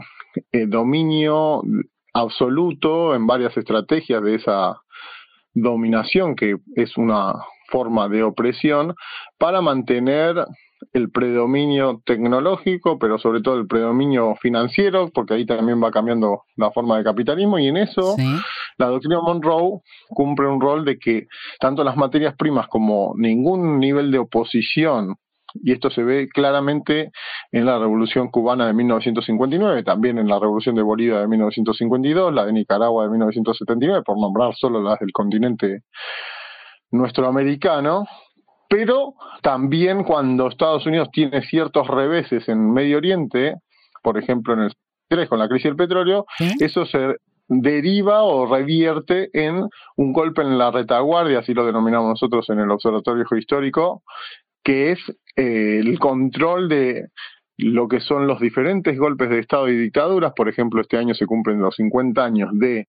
eh, 0.52 0.66
dominio 0.66 1.62
absoluto 2.14 3.14
en 3.14 3.26
varias 3.26 3.56
estrategias 3.56 4.22
de 4.22 4.36
esa 4.36 4.80
dominación, 5.54 6.34
que 6.36 6.56
es 6.76 6.96
una 6.96 7.34
forma 7.68 8.08
de 8.08 8.22
opresión, 8.22 8.94
para 9.38 9.60
mantener 9.60 10.46
el 10.92 11.10
predominio 11.10 12.02
tecnológico, 12.04 12.98
pero 12.98 13.18
sobre 13.18 13.40
todo 13.40 13.56
el 13.56 13.66
predominio 13.66 14.36
financiero, 14.36 15.10
porque 15.12 15.34
ahí 15.34 15.46
también 15.46 15.82
va 15.82 15.90
cambiando 15.90 16.42
la 16.56 16.70
forma 16.70 16.98
de 16.98 17.04
capitalismo, 17.04 17.58
y 17.58 17.68
en 17.68 17.76
eso 17.76 18.16
la 18.76 18.86
doctrina 18.86 19.20
Monroe 19.20 19.80
cumple 20.08 20.46
un 20.46 20.60
rol 20.60 20.84
de 20.84 20.98
que 20.98 21.26
tanto 21.60 21.84
las 21.84 21.96
materias 21.96 22.34
primas 22.36 22.68
como 22.68 23.14
ningún 23.16 23.78
nivel 23.78 24.10
de 24.10 24.18
oposición 24.18 25.16
y 25.54 25.72
esto 25.72 25.90
se 25.90 26.02
ve 26.02 26.28
claramente 26.28 27.10
en 27.52 27.64
la 27.64 27.78
Revolución 27.78 28.30
Cubana 28.30 28.66
de 28.66 28.74
1959, 28.74 29.82
también 29.82 30.18
en 30.18 30.28
la 30.28 30.38
Revolución 30.38 30.74
de 30.74 30.82
Bolivia 30.82 31.20
de 31.20 31.28
1952, 31.28 32.34
la 32.34 32.44
de 32.44 32.52
Nicaragua 32.52 33.04
de 33.04 33.10
1979, 33.10 34.02
por 34.04 34.20
nombrar 34.20 34.54
solo 34.54 34.82
las 34.82 34.98
del 34.98 35.12
continente 35.12 35.84
nuestroamericano, 36.90 38.06
pero 38.68 39.14
también 39.42 40.04
cuando 40.04 40.48
Estados 40.48 40.86
Unidos 40.86 41.08
tiene 41.12 41.42
ciertos 41.42 41.88
reveses 41.88 42.48
en 42.48 42.72
Medio 42.72 42.98
Oriente, 42.98 43.54
por 44.02 44.18
ejemplo 44.18 44.54
en 44.54 44.60
el 44.60 44.72
3 45.08 45.28
con 45.28 45.38
la 45.38 45.48
crisis 45.48 45.64
del 45.64 45.76
petróleo, 45.76 46.26
eso 46.60 46.84
se 46.86 47.16
deriva 47.48 48.22
o 48.22 48.46
revierte 48.46 49.30
en 49.32 49.66
un 49.96 50.12
golpe 50.12 50.42
en 50.42 50.58
la 50.58 50.70
retaguardia, 50.70 51.38
así 51.38 51.54
lo 51.54 51.64
denominamos 51.64 52.10
nosotros 52.10 52.48
en 52.50 52.60
el 52.60 52.70
Observatorio 52.70 53.24
Histórico, 53.36 54.02
que 54.62 54.92
es 54.92 54.98
eh, 55.34 55.80
el 55.80 55.98
control 55.98 56.68
de 56.68 57.08
lo 57.56 57.88
que 57.88 58.00
son 58.00 58.26
los 58.26 58.38
diferentes 58.38 58.98
golpes 58.98 59.30
de 59.30 59.40
Estado 59.40 59.68
y 59.68 59.76
dictaduras. 59.76 60.32
Por 60.36 60.48
ejemplo, 60.48 60.80
este 60.80 60.98
año 60.98 61.14
se 61.14 61.26
cumplen 61.26 61.60
los 61.60 61.74
50 61.76 62.22
años 62.22 62.50
de 62.52 62.86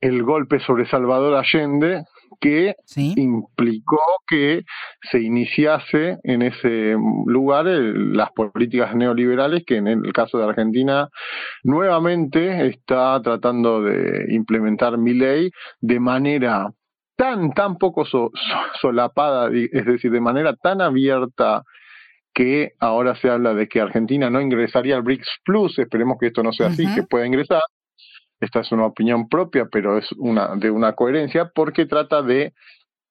el 0.00 0.22
golpe 0.22 0.60
sobre 0.60 0.86
Salvador 0.86 1.34
Allende, 1.34 2.04
que 2.40 2.74
implicó 3.16 4.00
que 4.26 4.62
se 5.10 5.20
iniciase 5.20 6.18
en 6.22 6.42
ese 6.42 6.96
lugar 7.26 7.66
las 7.66 8.30
políticas 8.32 8.94
neoliberales 8.94 9.64
que 9.64 9.76
en 9.76 9.88
el 9.88 10.12
caso 10.12 10.38
de 10.38 10.44
Argentina 10.44 11.08
nuevamente 11.62 12.66
está 12.68 13.20
tratando 13.22 13.82
de 13.82 14.26
implementar 14.34 14.98
mi 14.98 15.14
ley 15.14 15.50
de 15.80 16.00
manera 16.00 16.70
tan, 17.16 17.52
tan 17.52 17.76
poco 17.76 18.04
solapada, 18.80 19.50
es 19.52 19.86
decir, 19.86 20.10
de 20.10 20.20
manera 20.20 20.54
tan 20.56 20.80
abierta 20.80 21.62
que 22.34 22.72
ahora 22.80 23.14
se 23.14 23.30
habla 23.30 23.54
de 23.54 23.68
que 23.68 23.80
Argentina 23.80 24.28
no 24.28 24.40
ingresaría 24.40 24.96
al 24.96 25.02
BRICS 25.02 25.28
Plus, 25.44 25.78
esperemos 25.78 26.16
que 26.18 26.26
esto 26.26 26.42
no 26.42 26.52
sea 26.52 26.66
así, 26.66 26.84
que 26.94 27.04
pueda 27.04 27.26
ingresar. 27.26 27.62
Esta 28.40 28.60
es 28.60 28.72
una 28.72 28.86
opinión 28.86 29.28
propia, 29.28 29.66
pero 29.70 29.98
es 29.98 30.10
una 30.18 30.56
de 30.56 30.70
una 30.70 30.92
coherencia 30.94 31.50
porque 31.54 31.86
trata 31.86 32.22
de 32.22 32.52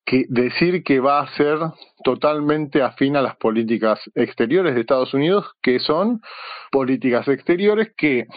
que 0.06 0.25
decir 0.27 0.84
que 0.84 1.00
va 1.00 1.22
a 1.22 1.36
ser 1.36 1.58
totalmente 2.03 2.82
afín 2.82 3.15
a 3.15 3.22
las 3.22 3.38
políticas 3.38 4.00
exteriores 4.15 4.75
de 4.75 4.82
Estados 4.82 5.13
Unidos, 5.13 5.46
que 5.62 5.80
son 5.80 6.20
políticas 6.72 7.27
exteriores 7.27 7.94
que 7.96 8.27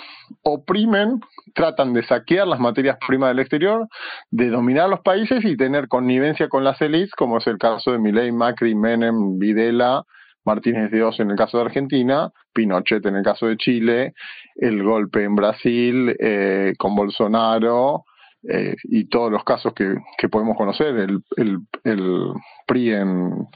oprimen, 0.42 1.20
tratan 1.54 1.92
de 1.92 2.04
saquear 2.04 2.46
las 2.46 2.60
materias 2.60 2.98
primas 3.06 3.30
del 3.30 3.40
exterior, 3.40 3.88
de 4.30 4.48
dominar 4.48 4.88
los 4.88 5.00
países 5.00 5.44
y 5.44 5.56
tener 5.56 5.88
connivencia 5.88 6.48
con 6.48 6.62
las 6.62 6.80
élites, 6.80 7.14
como 7.16 7.38
es 7.38 7.46
el 7.48 7.58
caso 7.58 7.90
de 7.90 7.98
Milei, 7.98 8.30
Macri, 8.30 8.74
Menem, 8.74 9.38
Videla, 9.38 10.04
Martínez 10.46 10.90
de 10.90 11.02
Oz 11.02 11.20
en 11.20 11.30
el 11.30 11.36
caso 11.36 11.58
de 11.58 11.64
Argentina, 11.64 12.32
Pinochet 12.54 13.04
en 13.04 13.16
el 13.16 13.24
caso 13.24 13.46
de 13.46 13.56
Chile, 13.56 14.14
el 14.54 14.82
golpe 14.82 15.24
en 15.24 15.34
Brasil 15.34 16.16
eh, 16.18 16.72
con 16.78 16.94
Bolsonaro, 16.94 18.04
eh, 18.48 18.76
y 18.84 19.08
todos 19.08 19.30
los 19.32 19.42
casos 19.42 19.74
que, 19.74 19.96
que 20.18 20.28
podemos 20.28 20.56
conocer, 20.56 20.96
el, 20.96 21.20
el, 21.36 21.58
el 21.82 22.32
PRI 22.66 22.92
en, 22.92 23.48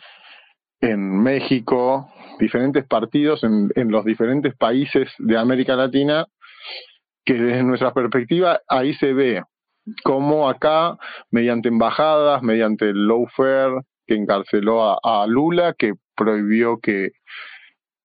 en 0.80 1.22
México, 1.22 2.10
diferentes 2.40 2.84
partidos 2.86 3.44
en, 3.44 3.70
en 3.76 3.90
los 3.90 4.04
diferentes 4.04 4.56
países 4.56 5.08
de 5.18 5.38
América 5.38 5.76
Latina, 5.76 6.26
que 7.24 7.34
desde 7.34 7.62
nuestra 7.62 7.94
perspectiva 7.94 8.60
ahí 8.66 8.94
se 8.94 9.12
ve 9.12 9.42
cómo 10.02 10.48
acá, 10.48 10.96
mediante 11.30 11.68
embajadas, 11.68 12.42
mediante 12.42 12.86
el 12.90 13.06
lawfare 13.06 13.82
que 14.06 14.16
encarceló 14.16 14.82
a, 14.82 14.98
a 15.22 15.26
Lula, 15.26 15.74
que 15.78 15.94
prohibió 16.20 16.78
que 16.80 17.12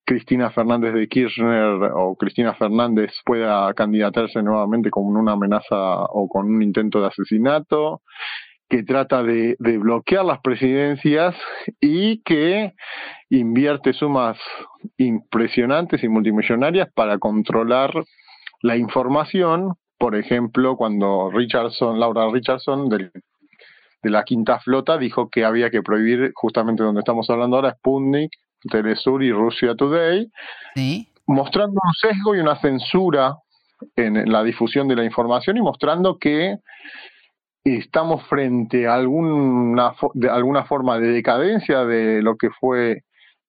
Cristina 0.05 0.49
Fernández 0.51 0.93
de 0.93 1.07
Kirchner 1.09 1.91
o 1.93 2.15
Cristina 2.15 2.53
Fernández 2.53 3.11
pueda 3.25 3.73
candidatarse 3.73 4.41
nuevamente 4.41 4.89
con 4.89 5.03
una 5.05 5.33
amenaza 5.33 6.03
o 6.05 6.29
con 6.29 6.45
un 6.45 6.61
intento 6.61 7.01
de 7.01 7.07
asesinato, 7.07 8.01
que 8.69 8.83
trata 8.83 9.21
de, 9.21 9.57
bloquear 9.59 10.23
las 10.23 10.39
presidencias 10.39 11.35
y 11.81 12.21
que 12.23 12.73
invierte 13.29 13.91
sumas 13.91 14.37
impresionantes 14.97 16.03
y 16.03 16.07
multimillonarias 16.07 16.87
para 16.95 17.17
controlar 17.17 17.91
la 18.61 18.77
información. 18.77 19.73
Por 19.97 20.15
ejemplo, 20.15 20.77
cuando 20.77 21.31
Richardson, 21.31 21.99
Laura 21.99 22.29
Richardson 22.31 22.89
de 24.05 24.11
la 24.11 24.23
Quinta 24.23 24.59
Flota 24.59 24.99
dijo 24.99 25.29
que 25.31 25.43
había 25.43 25.71
que 25.71 25.81
prohibir 25.81 26.31
justamente 26.35 26.83
donde 26.83 26.99
estamos 26.99 27.27
hablando 27.31 27.55
ahora, 27.55 27.73
Sputnik, 27.73 28.29
Telesur 28.69 29.23
y 29.23 29.31
Russia 29.31 29.73
Today, 29.75 30.29
mostrando 31.25 31.79
un 31.83 31.93
sesgo 31.93 32.35
y 32.35 32.39
una 32.39 32.55
censura 32.57 33.35
en 33.95 34.31
la 34.31 34.43
difusión 34.43 34.87
de 34.87 34.95
la 34.95 35.03
información 35.03 35.57
y 35.57 35.61
mostrando 35.61 36.19
que 36.19 36.57
estamos 37.63 38.23
frente 38.27 38.85
a 38.85 38.93
alguna, 38.93 39.95
de 40.13 40.29
alguna 40.29 40.65
forma 40.65 40.99
de 40.99 41.07
decadencia 41.07 41.83
de 41.83 42.21
lo 42.21 42.37
que 42.37 42.51
fue 42.51 43.01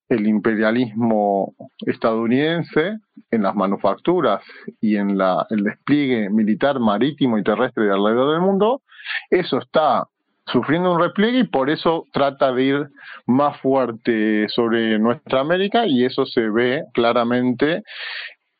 el 0.08 0.26
imperialismo 0.26 1.54
estadounidense 1.80 2.96
en 3.30 3.42
las 3.42 3.54
manufacturas 3.54 4.42
y 4.80 4.96
en 4.96 5.18
la, 5.18 5.46
el 5.50 5.64
despliegue 5.64 6.30
militar 6.30 6.80
marítimo 6.80 7.36
y 7.36 7.42
terrestre 7.42 7.84
de 7.84 7.92
alrededor 7.92 8.32
del 8.32 8.40
mundo, 8.40 8.80
eso 9.28 9.58
está 9.58 10.06
sufriendo 10.46 10.92
un 10.92 11.00
repliegue 11.00 11.40
y 11.40 11.44
por 11.44 11.70
eso 11.70 12.04
trata 12.12 12.52
de 12.52 12.62
ir 12.62 12.88
más 13.26 13.60
fuerte 13.60 14.48
sobre 14.48 14.98
nuestra 14.98 15.40
América 15.40 15.86
y 15.86 16.04
eso 16.04 16.24
se 16.24 16.48
ve 16.48 16.84
claramente 16.94 17.82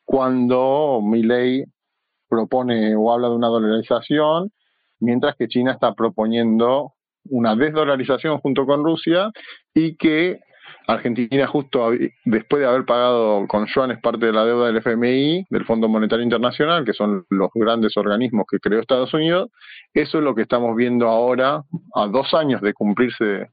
cuando 0.03 1.01
Milley 1.01 1.65
propone 2.29 2.95
o 2.95 3.11
habla 3.11 3.29
de 3.29 3.35
una 3.35 3.47
dolarización, 3.47 4.51
mientras 4.99 5.35
que 5.35 5.47
China 5.47 5.71
está 5.71 5.93
proponiendo 5.93 6.93
una 7.29 7.55
desdolarización 7.55 8.39
junto 8.39 8.65
con 8.65 8.83
Rusia 8.83 9.31
y 9.73 9.95
que 9.97 10.39
Argentina 10.87 11.45
justo 11.47 11.91
después 12.23 12.61
de 12.61 12.65
haber 12.67 12.85
pagado 12.85 13.45
con 13.47 13.67
yuanes 13.67 13.99
parte 13.99 14.25
de 14.27 14.31
la 14.31 14.45
deuda 14.45 14.67
del 14.67 14.77
FMI, 14.77 15.45
del 15.49 15.65
Fondo 15.65 15.89
Monetario 15.89 16.23
Internacional, 16.23 16.85
que 16.85 16.93
son 16.93 17.25
los 17.29 17.49
grandes 17.53 17.97
organismos 17.97 18.45
que 18.49 18.59
creó 18.59 18.79
Estados 18.79 19.13
Unidos, 19.13 19.49
eso 19.93 20.17
es 20.17 20.23
lo 20.23 20.33
que 20.33 20.43
estamos 20.43 20.75
viendo 20.77 21.09
ahora, 21.09 21.61
a 21.93 22.07
dos 22.07 22.33
años 22.33 22.61
de 22.61 22.73
cumplirse 22.73 23.49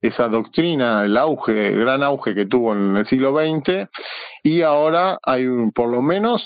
esa 0.00 0.28
doctrina, 0.28 1.04
el 1.04 1.16
auge, 1.18 1.68
el 1.68 1.80
gran 1.80 2.02
auge 2.02 2.34
que 2.34 2.46
tuvo 2.46 2.72
en 2.72 2.96
el 2.96 3.06
siglo 3.06 3.36
XX, 3.36 3.88
y 4.42 4.62
ahora 4.62 5.18
hay 5.22 5.46
un, 5.46 5.72
por 5.72 5.90
lo 5.90 6.00
menos 6.00 6.42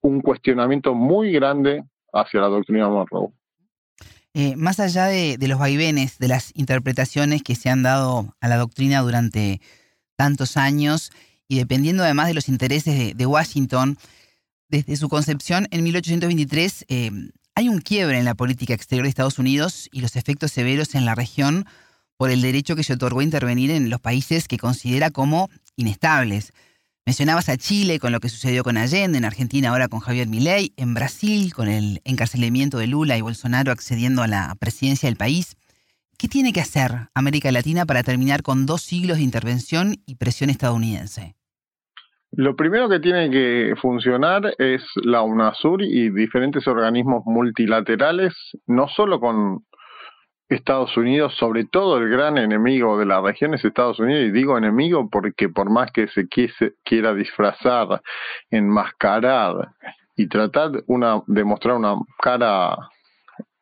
un 0.00 0.20
cuestionamiento 0.20 0.94
muy 0.94 1.32
grande 1.32 1.82
hacia 2.12 2.40
la 2.40 2.48
doctrina 2.48 2.88
Monroe. 2.88 3.32
Eh, 4.32 4.54
más 4.56 4.78
allá 4.78 5.06
de, 5.06 5.36
los 5.40 5.58
vaivenes, 5.58 6.18
de 6.18 6.28
las 6.28 6.52
interpretaciones 6.54 7.42
que 7.42 7.56
se 7.56 7.68
han 7.68 7.82
dado 7.82 8.36
a 8.40 8.48
la 8.48 8.56
doctrina 8.56 9.00
durante 9.00 9.60
tantos 10.16 10.56
años, 10.56 11.10
y 11.48 11.58
dependiendo 11.58 12.04
además 12.04 12.28
de 12.28 12.34
los 12.34 12.48
intereses 12.48 13.16
de, 13.16 13.26
Washington, 13.26 13.98
desde 14.68 14.96
su 14.96 15.08
concepción 15.08 15.66
en 15.72 15.82
1823 15.82 16.84
eh, 16.88 17.10
hay 17.56 17.68
un 17.68 17.80
quiebre 17.80 18.18
en 18.18 18.24
la 18.24 18.36
política 18.36 18.72
exterior 18.72 19.04
de 19.04 19.08
Estados 19.08 19.40
Unidos 19.40 19.88
y 19.90 20.00
los 20.00 20.14
efectos 20.14 20.52
severos 20.52 20.94
en 20.94 21.04
la 21.04 21.16
región 21.16 21.66
por 22.16 22.30
el 22.30 22.40
derecho 22.40 22.76
que 22.76 22.84
se 22.84 22.92
otorgó 22.92 23.20
a 23.20 23.24
intervenir 23.24 23.72
en 23.72 23.90
los 23.90 24.00
países 24.00 24.46
que 24.46 24.58
considera 24.58 25.10
como 25.10 25.50
inestables. 25.74 26.52
Mencionabas 27.06 27.48
a 27.48 27.56
Chile 27.56 27.98
con 27.98 28.12
lo 28.12 28.20
que 28.20 28.28
sucedió 28.28 28.62
con 28.62 28.76
Allende, 28.76 29.18
en 29.18 29.24
Argentina 29.24 29.70
ahora 29.70 29.88
con 29.88 30.00
Javier 30.00 30.28
Milei, 30.28 30.72
en 30.76 30.94
Brasil 30.94 31.52
con 31.54 31.68
el 31.68 32.00
encarcelamiento 32.04 32.78
de 32.78 32.86
Lula 32.86 33.16
y 33.16 33.22
Bolsonaro 33.22 33.72
accediendo 33.72 34.22
a 34.22 34.28
la 34.28 34.54
presidencia 34.60 35.08
del 35.08 35.16
país. 35.16 35.56
¿Qué 36.18 36.28
tiene 36.28 36.52
que 36.52 36.60
hacer 36.60 37.08
América 37.14 37.50
Latina 37.50 37.86
para 37.86 38.02
terminar 38.02 38.42
con 38.42 38.66
dos 38.66 38.82
siglos 38.82 39.16
de 39.16 39.24
intervención 39.24 39.96
y 40.06 40.16
presión 40.16 40.50
estadounidense? 40.50 41.34
Lo 42.32 42.54
primero 42.54 42.88
que 42.88 43.00
tiene 43.00 43.30
que 43.30 43.74
funcionar 43.80 44.54
es 44.58 44.82
la 45.02 45.22
UNASUR 45.22 45.82
y 45.82 46.10
diferentes 46.10 46.68
organismos 46.68 47.22
multilaterales, 47.24 48.34
no 48.66 48.86
solo 48.86 49.18
con 49.18 49.64
Estados 50.50 50.96
Unidos, 50.96 51.36
sobre 51.36 51.64
todo 51.64 51.98
el 51.98 52.08
gran 52.08 52.36
enemigo 52.36 52.98
de 52.98 53.06
la 53.06 53.20
región 53.20 53.54
es 53.54 53.64
Estados 53.64 54.00
Unidos, 54.00 54.24
y 54.24 54.30
digo 54.32 54.58
enemigo 54.58 55.08
porque 55.08 55.48
por 55.48 55.70
más 55.70 55.92
que 55.92 56.08
se 56.08 56.26
quiera 56.84 57.14
disfrazar, 57.14 58.02
enmascarar 58.50 59.68
y 60.16 60.26
tratar 60.26 60.72
una, 60.88 61.22
de 61.28 61.44
mostrar 61.44 61.76
una 61.76 61.94
cara 62.20 62.76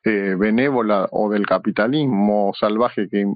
eh, 0.03 0.35
benévola 0.39 1.07
o 1.11 1.29
del 1.29 1.47
capitalismo 1.47 2.53
salvaje 2.59 3.07
que 3.11 3.27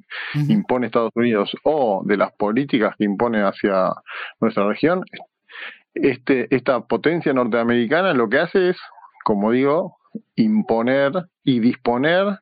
impone 0.48 0.86
Estados 0.86 1.12
Unidos 1.14 1.54
o 1.62 2.02
de 2.06 2.16
las 2.16 2.32
políticas 2.32 2.96
que 2.96 3.04
impone 3.04 3.42
hacia 3.42 3.92
nuestra 4.40 4.66
región, 4.66 5.04
este, 5.92 6.46
esta 6.54 6.80
potencia 6.80 7.34
norteamericana 7.34 8.14
lo 8.14 8.30
que 8.30 8.38
hace 8.38 8.70
es, 8.70 8.78
como 9.24 9.50
digo, 9.50 9.98
imponer 10.36 11.12
y 11.44 11.60
disponer 11.60 12.38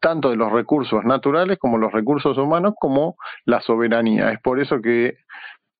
tanto 0.00 0.30
de 0.30 0.36
los 0.36 0.50
recursos 0.50 1.04
naturales 1.04 1.58
como 1.58 1.78
los 1.78 1.92
recursos 1.92 2.36
humanos 2.38 2.74
como 2.78 3.16
la 3.44 3.60
soberanía. 3.60 4.32
Es 4.32 4.40
por 4.40 4.60
eso 4.60 4.80
que 4.80 5.18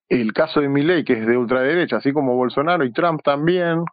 el 0.08 0.32
caso 0.32 0.60
de 0.60 0.68
Milley, 0.68 1.04
que 1.04 1.14
es 1.14 1.26
de 1.26 1.36
ultraderecha, 1.36 1.96
así 1.96 2.12
como 2.12 2.34
Bolsonaro 2.34 2.84
y 2.84 2.92
Trump 2.92 3.22
también, 3.22 3.84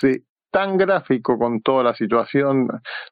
se 0.00 0.22
tan 0.50 0.76
gráfico 0.76 1.38
con 1.38 1.60
toda 1.60 1.84
la 1.84 1.94
situación, 1.94 2.68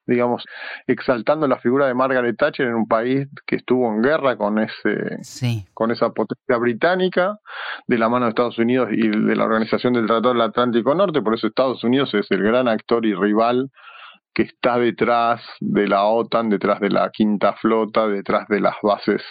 digamos, 0.06 0.44
exaltando 0.86 1.46
la 1.46 1.58
figura 1.58 1.86
de 1.86 1.94
Margaret 1.94 2.36
Thatcher 2.36 2.66
en 2.66 2.74
un 2.74 2.88
país 2.88 3.28
que 3.46 3.56
estuvo 3.56 3.92
en 3.92 4.02
guerra 4.02 4.36
con 4.36 4.58
ese 4.58 5.18
con 5.74 5.90
esa 5.90 6.10
potencia 6.10 6.56
británica 6.56 7.38
de 7.86 7.98
la 7.98 8.08
mano 8.08 8.24
de 8.24 8.30
Estados 8.30 8.58
Unidos 8.58 8.88
y 8.90 9.08
de 9.08 9.36
la 9.36 9.44
Organización 9.44 9.92
del 9.92 10.06
Tratado 10.06 10.32
del 10.32 10.42
Atlántico 10.42 10.94
Norte, 10.94 11.22
por 11.22 11.34
eso 11.34 11.46
Estados 11.46 11.84
Unidos 11.84 12.14
es 12.14 12.30
el 12.30 12.42
gran 12.42 12.68
actor 12.68 13.04
y 13.04 13.14
rival 13.14 13.70
que 14.36 14.42
está 14.42 14.78
detrás 14.78 15.40
de 15.60 15.88
la 15.88 16.04
OTAN, 16.04 16.50
detrás 16.50 16.78
de 16.78 16.90
la 16.90 17.08
quinta 17.10 17.54
flota, 17.54 18.06
detrás 18.06 18.46
de 18.48 18.60
las 18.60 18.74
bases, 18.82 19.22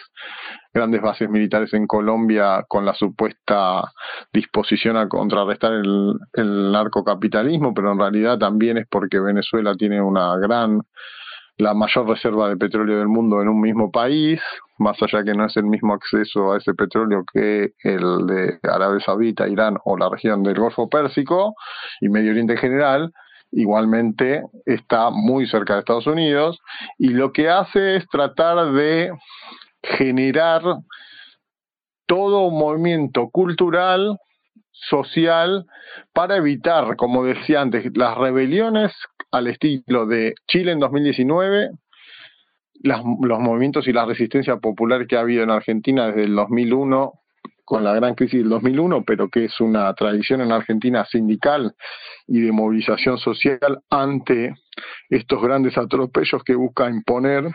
grandes 0.74 1.00
bases 1.00 1.30
militares 1.30 1.72
en 1.76 1.86
Colombia 1.86 2.66
con 2.68 2.86
la 2.86 2.96
supuesta 2.96 3.84
disposición 4.34 4.98
a 4.98 5.08
contrarrestar 5.08 5.74
el, 5.74 6.72
narcocapitalismo, 6.72 7.72
pero 7.76 7.92
en 7.92 8.00
realidad 8.00 8.40
también 8.40 8.80
es 8.80 8.88
porque 8.90 9.20
Venezuela 9.20 9.76
tiene 9.76 10.02
una 10.02 10.36
gran 10.38 10.82
la 11.58 11.76
mayor 11.76 12.10
reserva 12.10 12.50
de 12.50 12.58
petróleo 12.58 12.98
del 12.98 13.08
mundo 13.08 13.42
en 13.44 13.48
un 13.48 13.62
mismo 13.62 13.92
país, 13.92 14.42
más 14.80 14.98
allá 15.04 15.24
que 15.24 15.36
no 15.36 15.46
es 15.46 15.56
el 15.56 15.66
mismo 15.66 15.94
acceso 15.94 16.52
a 16.52 16.58
ese 16.58 16.74
petróleo 16.74 17.24
que 17.32 17.74
el 17.84 18.26
de 18.26 18.60
Arabia 18.64 19.00
Saudita, 19.06 19.48
Irán 19.48 19.78
o 19.86 19.98
la 19.98 20.10
región 20.10 20.42
del 20.42 20.56
Golfo 20.56 20.90
Pérsico 20.90 21.54
y 22.02 22.10
Medio 22.10 22.32
Oriente 22.32 22.54
en 22.54 22.60
general, 22.60 23.14
igualmente 23.56 24.44
está 24.66 25.10
muy 25.10 25.48
cerca 25.48 25.74
de 25.74 25.80
Estados 25.80 26.08
Unidos 26.08 26.60
y 26.98 27.10
lo 27.10 27.32
que 27.32 27.50
hace 27.50 27.96
es 27.96 28.08
tratar 28.10 28.74
de 28.74 29.12
generar 29.82 30.62
todo 32.06 32.48
un 32.48 32.60
movimiento 32.60 33.30
cultural, 33.30 34.20
social, 34.72 35.66
para 36.14 36.36
evitar, 36.36 36.98
como 36.98 37.24
decía 37.24 37.62
antes, 37.62 37.86
las 37.96 38.18
rebeliones 38.18 38.92
al 39.32 39.48
estilo 39.48 40.06
de 40.06 40.36
Chile 40.48 40.74
en 40.74 40.80
2019, 40.80 41.70
los 42.84 43.40
movimientos 43.40 43.88
y 43.88 43.94
la 43.94 44.06
resistencia 44.06 44.58
popular 44.58 45.08
que 45.08 45.16
ha 45.16 45.22
habido 45.22 45.44
en 45.44 45.50
Argentina 45.50 46.08
desde 46.08 46.26
el 46.26 46.36
2001 46.36 47.14
con 47.66 47.84
la 47.84 47.94
gran 47.94 48.16
crisis 48.16 48.40
del 48.40 48.50
2001, 48.50 49.04
pero 49.06 49.30
que 49.30 49.46
es 49.46 49.60
una 49.60 49.94
tradición 49.96 50.42
en 50.42 50.52
Argentina 50.52 51.04
sindical 51.06 51.76
y 52.28 52.42
de 52.42 52.52
movilización 52.52 53.18
social 53.18 53.82
ante 53.90 54.54
estos 55.10 55.42
grandes 55.42 55.78
atropellos 55.78 56.44
que 56.44 56.56
busca 56.56 56.90
imponer 56.90 57.52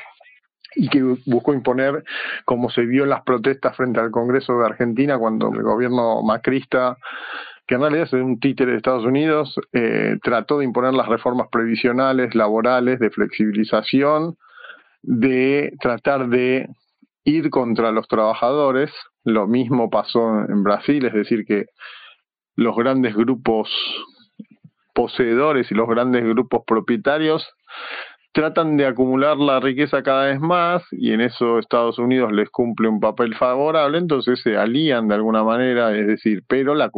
y 0.75 0.89
que 0.89 1.03
buscó 1.27 1.55
imponer 1.55 2.05
como 2.45 2.71
se 2.71 2.83
vio 2.83 3.05
en 3.05 3.11
las 3.11 3.23
protestas 3.23 3.77
frente 3.77 4.01
al 4.01 4.11
Congreso 4.11 4.59
de 4.59 4.67
Argentina 4.67 5.19
cuando 5.19 5.53
el 5.53 5.63
gobierno 5.63 6.23
macrista 6.23 6.97
que 7.67 7.77
en 7.77 7.83
realidad 7.83 8.07
es 8.07 8.13
un 8.13 8.41
títere 8.41 8.73
de 8.73 8.79
Estados 8.79 9.05
Unidos, 9.05 9.55
eh, 9.73 10.17
trató 10.25 10.59
de 10.59 10.65
imponer 10.65 10.93
las 10.93 11.07
reformas 11.07 11.47
previsionales, 11.53 12.35
laborales, 12.35 12.99
de 12.99 13.11
flexibilización, 13.11 14.35
de 15.03 15.73
tratar 15.81 16.29
de 16.29 16.69
ir 17.23 17.49
contra 17.49 17.93
los 17.93 18.09
trabajadores, 18.09 18.91
lo 19.25 19.47
mismo 19.47 19.91
pasó 19.91 20.45
en 20.49 20.63
Brasil, 20.63 21.05
es 21.07 21.13
decir, 21.13 21.45
que 21.45 21.67
los 22.57 22.77
grandes 22.77 23.15
grupos 23.15 23.71
poseedores 24.95 25.71
y 25.71 25.75
los 25.75 25.89
grandes 25.89 26.25
grupos 26.25 26.63
propietarios 26.67 27.49
tratan 28.33 28.77
de 28.77 28.87
acumular 28.87 29.37
la 29.39 29.59
riqueza 29.61 30.03
cada 30.03 30.27
vez 30.27 30.41
más 30.41 30.83
y 30.93 31.13
en 31.13 31.21
eso 31.21 31.59
Estados 31.59 31.99
Unidos 31.99 32.33
les 32.33 32.49
cumple 32.51 32.89
un 32.89 33.01
papel 33.01 33.35
favorable, 33.35 33.99
entonces 33.99 34.41
se 34.43 34.57
alían 34.57 35.09
de 35.09 35.17
alguna 35.17 35.43
manera, 35.43 35.97
es 35.97 36.07
decir, 36.07 36.43
pero 36.47 36.75
la, 36.75 36.91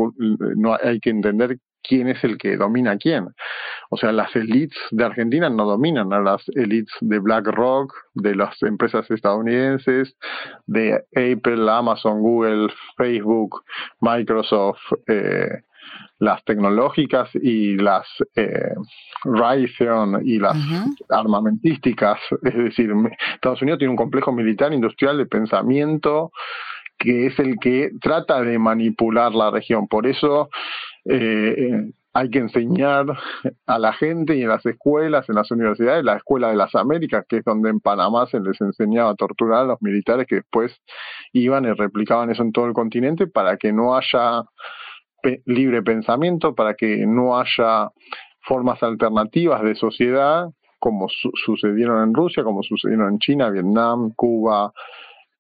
no 0.56 0.76
hay 0.82 1.00
que 1.00 1.10
entender 1.10 1.56
quién 1.82 2.08
es 2.08 2.22
el 2.24 2.38
que 2.38 2.56
domina 2.56 2.92
a 2.92 2.96
quién. 2.98 3.28
O 3.94 3.98
sea, 3.98 4.10
las 4.10 4.34
elites 4.34 4.78
de 4.90 5.04
Argentina 5.04 5.50
no 5.50 5.66
dominan 5.66 6.14
a 6.14 6.20
las 6.20 6.42
elites 6.54 6.94
de 7.02 7.18
BlackRock, 7.18 7.92
de 8.14 8.34
las 8.34 8.62
empresas 8.62 9.10
estadounidenses, 9.10 10.16
de 10.66 10.94
Apple, 11.14 11.70
Amazon, 11.70 12.22
Google, 12.22 12.72
Facebook, 12.96 13.62
Microsoft, 14.00 14.80
eh, 15.06 15.60
las 16.20 16.42
tecnológicas 16.44 17.28
y 17.34 17.76
las 17.76 18.06
eh, 18.34 18.72
Raytheon 19.24 20.22
y 20.24 20.38
las 20.38 20.56
armamentísticas. 21.10 22.18
Es 22.44 22.54
decir, 22.54 22.94
Estados 23.34 23.60
Unidos 23.60 23.78
tiene 23.78 23.90
un 23.90 23.98
complejo 23.98 24.32
militar 24.32 24.72
industrial 24.72 25.18
de 25.18 25.26
pensamiento 25.26 26.32
que 26.96 27.26
es 27.26 27.38
el 27.38 27.58
que 27.60 27.90
trata 28.00 28.40
de 28.40 28.58
manipular 28.58 29.34
la 29.34 29.50
región. 29.50 29.86
Por 29.86 30.06
eso 30.06 30.48
eh, 31.04 31.90
hay 32.14 32.30
que 32.30 32.40
enseñar 32.40 33.06
a 33.66 33.78
la 33.78 33.92
gente 33.94 34.36
y 34.36 34.42
en 34.42 34.48
las 34.48 34.64
escuelas, 34.66 35.28
en 35.28 35.36
las 35.36 35.50
universidades, 35.50 36.04
la 36.04 36.16
Escuela 36.16 36.50
de 36.50 36.56
las 36.56 36.74
Américas, 36.74 37.24
que 37.28 37.38
es 37.38 37.44
donde 37.44 37.70
en 37.70 37.80
Panamá 37.80 38.26
se 38.26 38.40
les 38.40 38.60
enseñaba 38.60 39.10
a 39.10 39.14
torturar 39.14 39.62
a 39.62 39.64
los 39.64 39.82
militares 39.82 40.26
que 40.26 40.36
después 40.36 40.76
iban 41.32 41.64
y 41.64 41.72
replicaban 41.72 42.30
eso 42.30 42.42
en 42.42 42.52
todo 42.52 42.66
el 42.66 42.74
continente 42.74 43.26
para 43.26 43.56
que 43.56 43.72
no 43.72 43.96
haya 43.96 44.44
libre 45.46 45.82
pensamiento, 45.82 46.54
para 46.54 46.74
que 46.74 47.06
no 47.06 47.38
haya 47.38 47.90
formas 48.40 48.82
alternativas 48.82 49.62
de 49.62 49.74
sociedad 49.74 50.48
como 50.78 51.06
sucedieron 51.08 52.02
en 52.02 52.12
Rusia, 52.12 52.42
como 52.42 52.64
sucedieron 52.64 53.12
en 53.12 53.18
China, 53.20 53.50
Vietnam, 53.50 54.12
Cuba, 54.16 54.72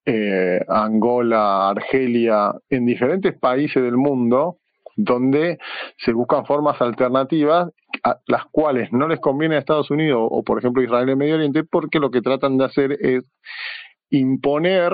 eh, 0.06 0.60
Angola, 0.68 1.70
Argelia, 1.70 2.54
en 2.70 2.86
diferentes 2.86 3.36
países 3.36 3.82
del 3.82 3.96
mundo 3.96 4.58
donde 4.96 5.58
se 5.98 6.12
buscan 6.12 6.46
formas 6.46 6.80
alternativas 6.80 7.70
a 8.04 8.16
las 8.26 8.44
cuales 8.50 8.90
no 8.92 9.08
les 9.08 9.20
conviene 9.20 9.56
a 9.56 9.58
Estados 9.58 9.90
Unidos 9.90 10.26
o, 10.30 10.42
por 10.42 10.58
ejemplo, 10.58 10.82
Israel 10.82 11.08
en 11.08 11.18
Medio 11.18 11.36
Oriente, 11.36 11.64
porque 11.64 11.98
lo 11.98 12.10
que 12.10 12.22
tratan 12.22 12.58
de 12.58 12.64
hacer 12.64 12.92
es 13.00 13.24
imponer 14.10 14.92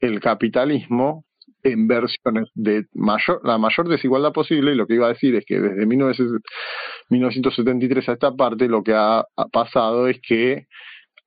el 0.00 0.20
capitalismo 0.20 1.24
en 1.62 1.86
versiones 1.88 2.48
de 2.54 2.84
mayor, 2.92 3.40
la 3.42 3.58
mayor 3.58 3.88
desigualdad 3.88 4.32
posible. 4.32 4.72
Y 4.72 4.76
lo 4.76 4.86
que 4.86 4.94
iba 4.94 5.06
a 5.06 5.14
decir 5.14 5.34
es 5.34 5.44
que 5.46 5.60
desde 5.60 5.86
1973 5.86 8.08
a 8.08 8.12
esta 8.12 8.32
parte 8.32 8.68
lo 8.68 8.82
que 8.82 8.94
ha 8.94 9.24
pasado 9.50 10.08
es 10.08 10.20
que 10.20 10.66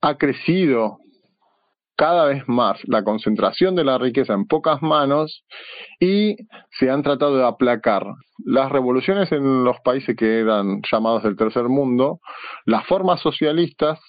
ha 0.02 0.18
crecido 0.18 1.00
cada 1.98 2.26
vez 2.26 2.44
más 2.48 2.80
la 2.86 3.04
concentración 3.04 3.76
de 3.76 3.84
la 3.84 3.98
riqueza 3.98 4.34
en 4.34 4.46
pocas 4.46 4.82
manos 4.82 5.44
y 6.00 6.38
se 6.80 6.90
han 6.90 7.02
tratado 7.02 7.36
de 7.38 7.46
aplacar 7.46 8.06
las 8.46 8.72
revoluciones 8.72 9.32
en 9.32 9.64
los 9.64 9.78
países 9.84 10.16
que 10.16 10.40
eran 10.40 10.82
llamados 10.90 11.24
del 11.24 11.36
tercer 11.36 11.64
mundo, 11.64 12.20
las 12.66 12.86
formas 12.86 13.20
socialistas 13.20 14.00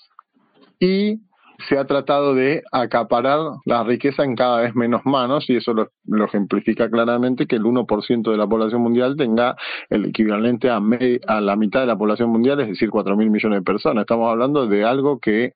y 0.79 1.23
se 1.67 1.77
ha 1.77 1.87
tratado 1.87 2.35
de 2.35 2.63
acaparar 2.71 3.41
la 3.65 3.83
riqueza 3.83 4.23
en 4.23 4.37
cada 4.37 4.61
vez 4.61 4.77
menos 4.77 5.01
manos 5.05 5.49
y 5.49 5.57
eso 5.57 5.73
lo, 5.73 6.25
ejemplifica 6.25 6.89
claramente 6.89 7.47
que 7.47 7.57
el 7.57 7.65
1% 7.65 8.31
de 8.31 8.37
la 8.37 8.47
población 8.47 8.83
mundial 8.83 9.17
tenga 9.17 9.57
el 9.89 10.05
equivalente 10.05 10.71
a, 10.71 10.79
a 11.27 11.41
la 11.41 11.57
mitad 11.57 11.81
de 11.81 11.87
la 11.87 11.99
población 11.99 12.31
mundial, 12.31 12.61
es 12.61 12.69
decir, 12.69 12.91
4 12.91 13.17
mil 13.17 13.31
millones 13.31 13.61
de 13.61 13.65
personas. 13.65 14.03
Estamos 14.03 14.31
hablando 14.31 14.67
de 14.67 14.85
algo 14.85 15.19
que 15.19 15.55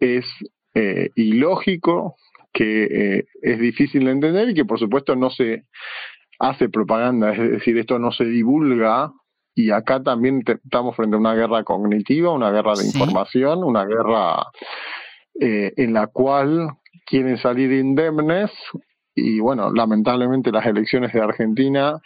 es 0.00 0.26
eh, 0.74 1.10
ilógico, 1.16 2.16
que 2.52 2.84
eh, 2.84 3.24
es 3.40 3.58
difícil 3.58 4.04
de 4.04 4.10
entender 4.12 4.50
y 4.50 4.54
que 4.54 4.64
por 4.64 4.78
supuesto 4.78 5.16
no 5.16 5.30
se 5.30 5.64
hace 6.38 6.68
propaganda, 6.68 7.32
es 7.32 7.50
decir, 7.50 7.78
esto 7.78 7.98
no 7.98 8.12
se 8.12 8.24
divulga. 8.24 9.12
Y 9.54 9.70
acá 9.70 10.02
también 10.02 10.42
estamos 10.46 10.96
frente 10.96 11.14
a 11.14 11.18
una 11.18 11.34
guerra 11.34 11.62
cognitiva, 11.62 12.32
una 12.32 12.50
guerra 12.50 12.72
de 12.74 12.86
información, 12.86 13.62
una 13.62 13.84
guerra 13.84 14.46
eh, 15.38 15.72
en 15.76 15.92
la 15.92 16.06
cual 16.06 16.68
quieren 17.04 17.36
salir 17.36 17.70
indemnes. 17.70 18.50
Y 19.14 19.40
bueno, 19.40 19.70
lamentablemente 19.70 20.52
las 20.52 20.64
elecciones 20.64 21.12
de 21.12 21.20
Argentina 21.20 22.00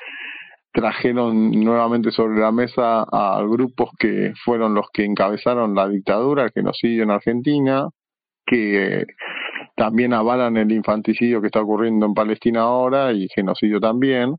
trajeron 0.73 1.53
nuevamente 1.53 2.11
sobre 2.11 2.41
la 2.41 2.53
mesa 2.53 3.03
a 3.11 3.41
grupos 3.43 3.91
que 3.99 4.33
fueron 4.45 4.75
los 4.75 4.87
que 4.93 5.05
encabezaron 5.05 5.75
la 5.75 5.89
dictadura, 5.89 6.45
el 6.45 6.51
genocidio 6.51 7.05
en 7.05 7.13
Argentina, 7.13 7.89
que 8.47 9.05
también 9.77 10.15
avalan 10.15 10.57
el 10.57 10.73
infanticidio 10.73 11.41
que 11.41 11.49
está 11.49 11.61
ocurriendo 11.61 12.07
en 12.07 12.15
Palestina 12.15 12.63
ahora 12.63 13.13
y 13.13 13.29
genocidio 13.35 13.81
también. 13.81 14.37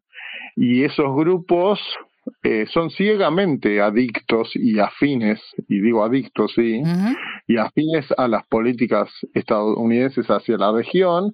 Y 0.55 0.83
esos 0.83 1.15
grupos 1.15 1.79
eh, 2.43 2.65
son 2.73 2.89
ciegamente 2.89 3.81
adictos 3.81 4.51
y 4.55 4.79
afines, 4.79 5.39
y 5.67 5.79
digo 5.79 6.03
adictos, 6.03 6.51
sí, 6.55 6.81
y 7.47 7.57
afines 7.57 8.05
a 8.17 8.27
las 8.27 8.45
políticas 8.47 9.09
estadounidenses 9.33 10.25
hacia 10.27 10.57
la 10.57 10.71
región, 10.71 11.33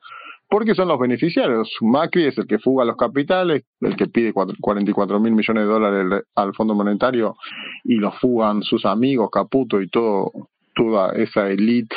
porque 0.50 0.76
son 0.76 0.90
los 0.90 1.00
beneficiarios. 1.00 1.72
Macri 1.82 2.26
es 2.26 2.38
el 2.38 2.46
que 2.46 2.60
fuga 2.60 2.86
los 2.86 2.98
capitales, 2.98 3.64
el 3.82 3.96
que 3.96 4.08
pide 4.08 4.34
44 4.34 5.20
mil 5.20 5.34
millones 5.34 5.64
de 5.64 5.70
dólares 5.70 6.24
al 6.36 6.54
Fondo 6.54 6.76
Monetario 6.76 7.36
y 7.84 7.96
los 7.96 8.16
fugan 8.20 8.62
sus 8.62 8.86
amigos, 8.86 9.30
Caputo 9.32 9.82
y 9.82 9.88
todo, 9.88 10.32
toda 10.76 11.14
esa 11.14 11.50
élite 11.50 11.96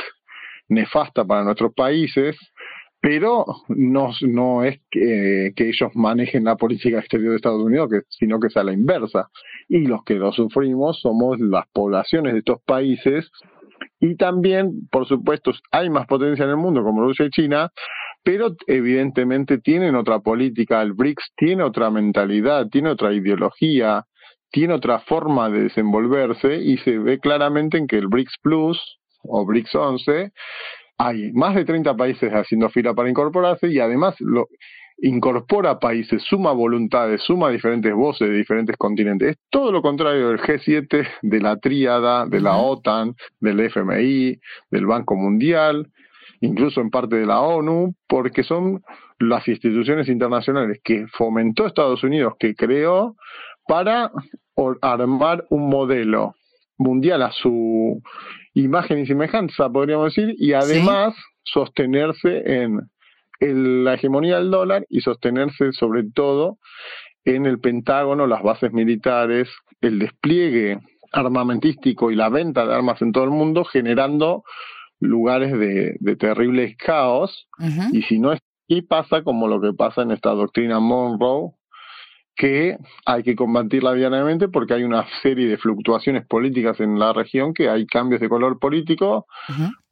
nefasta 0.68 1.24
para 1.24 1.44
nuestros 1.44 1.72
países 1.74 2.36
pero 3.00 3.44
no, 3.68 4.10
no 4.22 4.64
es 4.64 4.80
que, 4.90 5.52
ellos 5.56 5.90
manejen 5.94 6.42
la 6.42 6.56
política 6.56 6.98
exterior 6.98 7.30
de 7.30 7.36
Estados 7.36 7.62
Unidos, 7.62 7.88
sino 8.08 8.40
que 8.40 8.50
sea 8.50 8.64
la 8.64 8.72
inversa. 8.72 9.28
Y 9.68 9.86
los 9.86 10.02
que 10.02 10.14
lo 10.14 10.32
sufrimos 10.32 11.00
somos 11.02 11.38
las 11.38 11.68
poblaciones 11.72 12.32
de 12.32 12.40
estos 12.40 12.60
países 12.64 13.30
y 14.00 14.16
también, 14.16 14.88
por 14.90 15.06
supuesto, 15.06 15.52
hay 15.70 15.88
más 15.88 16.06
potencia 16.06 16.44
en 16.44 16.50
el 16.50 16.56
mundo 16.56 16.82
como 16.82 17.02
Rusia 17.02 17.26
y 17.26 17.30
China, 17.30 17.70
pero 18.24 18.56
evidentemente 18.66 19.58
tienen 19.58 19.94
otra 19.94 20.18
política, 20.18 20.82
el 20.82 20.92
BRICS 20.92 21.32
tiene 21.36 21.62
otra 21.62 21.90
mentalidad, 21.90 22.66
tiene 22.68 22.90
otra 22.90 23.12
ideología, 23.12 24.04
tiene 24.50 24.74
otra 24.74 24.98
forma 24.98 25.48
de 25.48 25.64
desenvolverse 25.64 26.56
y 26.56 26.78
se 26.78 26.98
ve 26.98 27.20
claramente 27.20 27.78
en 27.78 27.86
que 27.86 27.98
el 27.98 28.08
BRICS 28.08 28.34
Plus 28.42 28.98
o 29.22 29.44
BRICS 29.44 29.74
11 29.74 30.32
hay 30.98 31.32
más 31.32 31.54
de 31.54 31.64
30 31.64 31.94
países 31.96 32.32
haciendo 32.32 32.68
fila 32.70 32.94
para 32.94 33.10
incorporarse 33.10 33.68
y 33.68 33.78
además 33.78 34.14
lo 34.20 34.48
incorpora 34.98 35.78
países, 35.78 36.22
suma 36.22 36.52
voluntades, 36.52 37.20
suma 37.22 37.50
diferentes 37.50 37.92
voces 37.92 38.28
de 38.30 38.36
diferentes 38.36 38.76
continentes. 38.78 39.32
Es 39.32 39.36
todo 39.50 39.70
lo 39.70 39.82
contrario 39.82 40.28
del 40.28 40.40
G7, 40.40 41.06
de 41.20 41.40
la 41.40 41.58
tríada, 41.58 42.24
de 42.26 42.40
la 42.40 42.56
OTAN, 42.56 43.14
del 43.40 43.60
FMI, 43.60 44.38
del 44.70 44.86
Banco 44.86 45.14
Mundial, 45.16 45.90
incluso 46.40 46.80
en 46.80 46.88
parte 46.88 47.16
de 47.16 47.26
la 47.26 47.40
ONU, 47.40 47.94
porque 48.08 48.42
son 48.42 48.82
las 49.18 49.46
instituciones 49.48 50.08
internacionales 50.08 50.80
que 50.82 51.06
fomentó 51.08 51.66
Estados 51.66 52.02
Unidos, 52.02 52.34
que 52.38 52.54
creó 52.54 53.16
para 53.66 54.10
armar 54.80 55.44
un 55.50 55.68
modelo 55.68 56.35
mundial 56.78 57.22
a 57.22 57.32
su 57.32 58.02
imagen 58.54 58.98
y 58.98 59.06
semejanza, 59.06 59.70
podríamos 59.70 60.14
decir, 60.14 60.34
y 60.38 60.52
además 60.52 61.14
sostenerse 61.42 62.62
en, 62.62 62.80
la 63.38 63.94
hegemonía 63.94 64.38
del 64.38 64.50
dólar 64.50 64.86
y 64.88 65.00
sostenerse 65.00 65.72
sobre 65.72 66.04
todo 66.04 66.58
en 67.24 67.44
el 67.44 67.60
Pentágono, 67.60 68.26
las 68.26 68.42
bases 68.42 68.72
militares, 68.72 69.48
el 69.82 69.98
despliegue 69.98 70.78
armamentístico 71.12 72.10
y 72.10 72.16
la 72.16 72.30
venta 72.30 72.66
de 72.66 72.74
armas 72.74 73.02
en 73.02 73.12
todo 73.12 73.24
el 73.24 73.30
mundo, 73.30 73.64
generando 73.64 74.44
lugares 75.00 75.52
de, 75.52 75.96
de 76.00 76.16
terribles 76.16 76.76
caos. 76.78 77.46
Y 77.92 78.02
si 78.02 78.18
no 78.18 78.32
es 78.32 78.40
y 78.68 78.82
pasa 78.82 79.22
como 79.22 79.48
lo 79.48 79.60
que 79.60 79.72
pasa 79.72 80.02
en 80.02 80.10
esta 80.10 80.30
doctrina 80.30 80.80
Monroe, 80.80 81.52
que 82.36 82.76
hay 83.06 83.22
que 83.22 83.34
combatirla 83.34 83.94
diariamente 83.94 84.48
porque 84.48 84.74
hay 84.74 84.84
una 84.84 85.06
serie 85.22 85.48
de 85.48 85.56
fluctuaciones 85.56 86.26
políticas 86.26 86.78
en 86.80 86.98
la 86.98 87.12
región, 87.12 87.54
que 87.54 87.70
hay 87.70 87.86
cambios 87.86 88.20
de 88.20 88.28
color 88.28 88.58
político, 88.58 89.26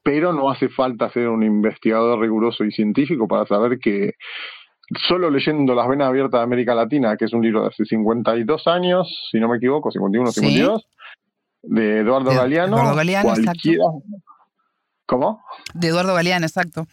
pero 0.03 0.33
no 0.33 0.51
hace 0.51 0.69
falta 0.69 1.11
ser 1.11 1.29
un 1.29 1.43
investigador 1.43 2.21
riguroso 2.21 2.65
y 2.65 2.71
científico 2.71 3.27
para 3.27 3.47
saber 3.47 3.79
que 3.79 4.13
solo 5.09 5.31
leyendo 5.31 5.75
Las 5.75 5.89
Venas 5.89 6.09
Abiertas 6.09 6.41
de 6.41 6.45
América 6.45 6.75
Latina, 6.75 7.17
que 7.17 7.25
es 7.25 7.33
un 7.33 7.43
libro 7.43 7.63
de 7.63 7.69
hace 7.69 7.87
52 7.87 8.67
años, 8.67 9.09
si 9.31 9.41
no 9.41 9.49
me 9.49 9.57
equivoco, 9.57 9.91
51, 9.91 10.31
52, 10.31 10.87
de 11.63 12.01
Eduardo 12.01 12.31
Galeano, 12.31 12.77
Eduardo 12.77 12.97
Galeano, 12.97 13.35
cualquiera... 13.43 13.85
¿Cómo? 15.07 15.43
De 15.73 15.89
Eduardo 15.89 16.15
Galeano, 16.15 16.47
exacto. 16.47 16.87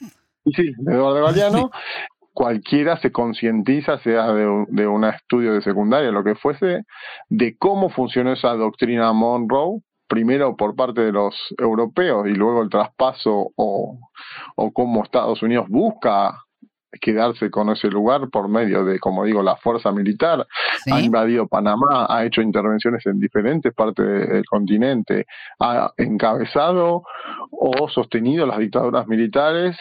Sí, 0.55 0.71
de 0.77 0.93
Eduardo 0.93 1.25
Galeano, 1.25 1.71
cualquiera 2.33 2.97
se 2.97 3.11
concientiza, 3.11 3.97
sea 3.99 4.31
de, 4.33 4.65
de 4.69 4.87
un 4.87 5.03
estudio 5.05 5.53
de 5.53 5.61
secundaria, 5.61 6.11
lo 6.11 6.23
que 6.23 6.35
fuese, 6.35 6.83
de 7.29 7.57
cómo 7.57 7.89
funcionó 7.89 8.33
esa 8.33 8.53
doctrina 8.53 9.11
Monroe, 9.13 9.81
primero 10.07 10.55
por 10.57 10.75
parte 10.75 11.01
de 11.01 11.11
los 11.11 11.33
europeos 11.57 12.27
y 12.27 12.33
luego 12.33 12.61
el 12.61 12.69
traspaso 12.69 13.51
o, 13.55 13.97
o 14.55 14.71
cómo 14.73 15.03
Estados 15.03 15.41
Unidos 15.41 15.67
busca 15.69 16.37
quedarse 16.99 17.49
con 17.49 17.69
ese 17.69 17.87
lugar 17.87 18.29
por 18.29 18.49
medio 18.49 18.83
de, 18.83 18.99
como 18.99 19.23
digo, 19.23 19.41
la 19.41 19.55
fuerza 19.55 19.93
militar, 19.93 20.45
ha 20.91 20.99
invadido 20.99 21.47
Panamá, 21.47 22.05
ha 22.09 22.25
hecho 22.25 22.41
intervenciones 22.41 23.05
en 23.05 23.19
diferentes 23.19 23.73
partes 23.73 24.05
del 24.05 24.45
continente, 24.45 25.25
ha 25.59 25.91
encabezado 25.95 27.03
o 27.51 27.87
sostenido 27.87 28.45
las 28.45 28.59
dictaduras 28.59 29.07
militares 29.07 29.77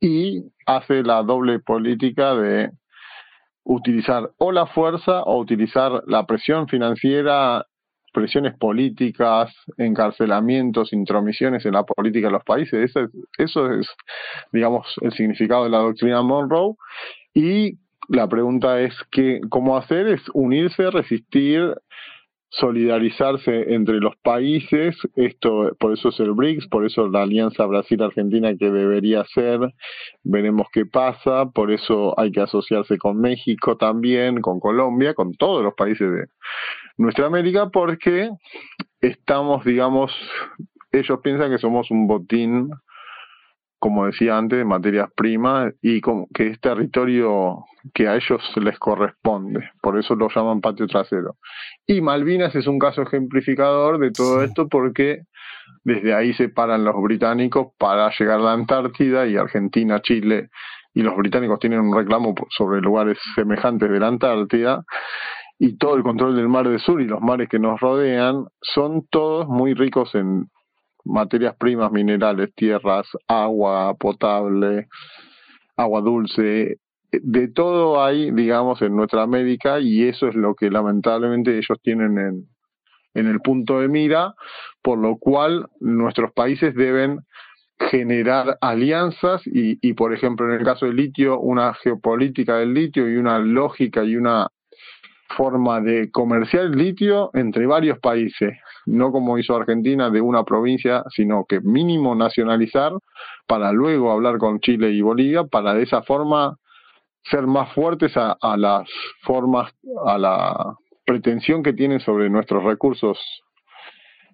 y 0.00 0.44
hace 0.66 1.02
la 1.02 1.22
doble 1.22 1.58
política 1.60 2.34
de 2.34 2.70
utilizar 3.64 4.30
o 4.38 4.52
la 4.52 4.66
fuerza 4.66 5.22
o 5.24 5.38
utilizar 5.38 6.02
la 6.06 6.26
presión 6.26 6.68
financiera, 6.68 7.66
presiones 8.12 8.56
políticas, 8.56 9.54
encarcelamientos, 9.76 10.92
intromisiones 10.92 11.64
en 11.66 11.72
la 11.72 11.84
política 11.84 12.28
de 12.28 12.32
los 12.32 12.44
países. 12.44 12.92
Eso 13.36 13.72
es, 13.72 13.88
digamos, 14.52 14.86
el 15.02 15.12
significado 15.12 15.64
de 15.64 15.70
la 15.70 15.78
doctrina 15.78 16.22
Monroe. 16.22 16.74
Y 17.34 17.78
la 18.08 18.26
pregunta 18.28 18.80
es 18.80 18.94
que 19.10 19.40
cómo 19.50 19.76
hacer 19.76 20.08
es 20.08 20.22
unirse, 20.32 20.90
resistir 20.90 21.74
solidarizarse 22.50 23.74
entre 23.74 24.00
los 24.00 24.16
países, 24.16 24.96
esto 25.16 25.76
por 25.78 25.92
eso 25.92 26.08
es 26.08 26.20
el 26.20 26.32
BRICS, 26.32 26.68
por 26.68 26.86
eso 26.86 27.08
la 27.08 27.22
alianza 27.22 27.66
Brasil-Argentina 27.66 28.54
que 28.58 28.70
debería 28.70 29.24
ser, 29.34 29.60
veremos 30.24 30.66
qué 30.72 30.86
pasa, 30.86 31.46
por 31.50 31.70
eso 31.70 32.18
hay 32.18 32.32
que 32.32 32.40
asociarse 32.40 32.96
con 32.96 33.20
México 33.20 33.76
también, 33.76 34.40
con 34.40 34.60
Colombia, 34.60 35.14
con 35.14 35.34
todos 35.34 35.62
los 35.62 35.74
países 35.74 36.10
de 36.10 36.26
nuestra 36.96 37.26
América, 37.26 37.68
porque 37.70 38.30
estamos, 39.00 39.64
digamos, 39.64 40.12
ellos 40.90 41.20
piensan 41.22 41.50
que 41.50 41.58
somos 41.58 41.90
un 41.90 42.06
botín 42.06 42.70
como 43.78 44.06
decía 44.06 44.36
antes, 44.36 44.58
de 44.58 44.64
materias 44.64 45.08
primas 45.14 45.72
y 45.80 46.00
como 46.00 46.26
que 46.34 46.48
es 46.48 46.60
territorio 46.60 47.64
que 47.94 48.08
a 48.08 48.16
ellos 48.16 48.42
les 48.56 48.78
corresponde. 48.78 49.70
Por 49.80 49.98
eso 49.98 50.14
lo 50.14 50.28
llaman 50.28 50.60
patio 50.60 50.86
trasero. 50.86 51.36
Y 51.86 52.00
Malvinas 52.00 52.54
es 52.54 52.66
un 52.66 52.78
caso 52.78 53.02
ejemplificador 53.02 53.98
de 53.98 54.10
todo 54.10 54.42
esto 54.42 54.68
porque 54.68 55.22
desde 55.84 56.14
ahí 56.14 56.34
se 56.34 56.48
paran 56.48 56.84
los 56.84 57.00
británicos 57.00 57.68
para 57.78 58.10
llegar 58.18 58.40
a 58.40 58.42
la 58.42 58.52
Antártida 58.52 59.26
y 59.26 59.36
Argentina, 59.36 60.00
Chile 60.00 60.50
y 60.94 61.02
los 61.02 61.16
británicos 61.16 61.60
tienen 61.60 61.80
un 61.80 61.96
reclamo 61.96 62.34
sobre 62.50 62.80
lugares 62.80 63.18
semejantes 63.34 63.88
de 63.88 64.00
la 64.00 64.08
Antártida 64.08 64.84
y 65.58 65.76
todo 65.76 65.96
el 65.96 66.02
control 66.02 66.36
del 66.36 66.48
mar 66.48 66.68
del 66.68 66.80
sur 66.80 67.00
y 67.00 67.06
los 67.06 67.20
mares 67.20 67.48
que 67.48 67.58
nos 67.58 67.80
rodean 67.80 68.46
son 68.60 69.06
todos 69.08 69.46
muy 69.48 69.74
ricos 69.74 70.14
en 70.14 70.48
materias 71.08 71.56
primas, 71.56 71.90
minerales, 71.90 72.54
tierras, 72.54 73.06
agua 73.26 73.94
potable, 73.94 74.88
agua 75.76 76.00
dulce, 76.00 76.78
de 77.10 77.48
todo 77.48 78.02
hay, 78.02 78.30
digamos, 78.30 78.82
en 78.82 78.94
nuestra 78.94 79.22
América 79.22 79.80
y 79.80 80.04
eso 80.04 80.28
es 80.28 80.34
lo 80.34 80.54
que 80.54 80.70
lamentablemente 80.70 81.56
ellos 81.56 81.78
tienen 81.82 82.18
en, 82.18 82.48
en 83.14 83.26
el 83.26 83.40
punto 83.40 83.80
de 83.80 83.88
mira, 83.88 84.34
por 84.82 84.98
lo 84.98 85.16
cual 85.16 85.68
nuestros 85.80 86.32
países 86.32 86.74
deben 86.74 87.20
generar 87.90 88.58
alianzas 88.60 89.46
y, 89.46 89.78
y, 89.80 89.94
por 89.94 90.12
ejemplo, 90.12 90.46
en 90.46 90.58
el 90.58 90.64
caso 90.64 90.86
del 90.86 90.96
litio, 90.96 91.38
una 91.40 91.74
geopolítica 91.74 92.56
del 92.56 92.74
litio 92.74 93.08
y 93.08 93.16
una 93.16 93.38
lógica 93.38 94.04
y 94.04 94.16
una 94.16 94.48
forma 95.28 95.80
de 95.80 96.10
comerciar 96.10 96.66
litio 96.66 97.30
entre 97.34 97.66
varios 97.66 97.98
países, 97.98 98.56
no 98.86 99.12
como 99.12 99.38
hizo 99.38 99.54
Argentina 99.54 100.10
de 100.10 100.20
una 100.20 100.44
provincia, 100.44 101.04
sino 101.14 101.44
que 101.46 101.60
mínimo 101.60 102.14
nacionalizar 102.14 102.92
para 103.46 103.72
luego 103.72 104.10
hablar 104.10 104.38
con 104.38 104.60
Chile 104.60 104.90
y 104.90 105.02
Bolivia, 105.02 105.44
para 105.44 105.74
de 105.74 105.82
esa 105.82 106.02
forma 106.02 106.56
ser 107.30 107.46
más 107.46 107.72
fuertes 107.74 108.16
a, 108.16 108.36
a 108.40 108.56
las 108.56 108.88
formas, 109.22 109.72
a 110.06 110.18
la 110.18 110.76
pretensión 111.04 111.62
que 111.62 111.72
tienen 111.72 112.00
sobre 112.00 112.30
nuestros 112.30 112.64
recursos 112.64 113.18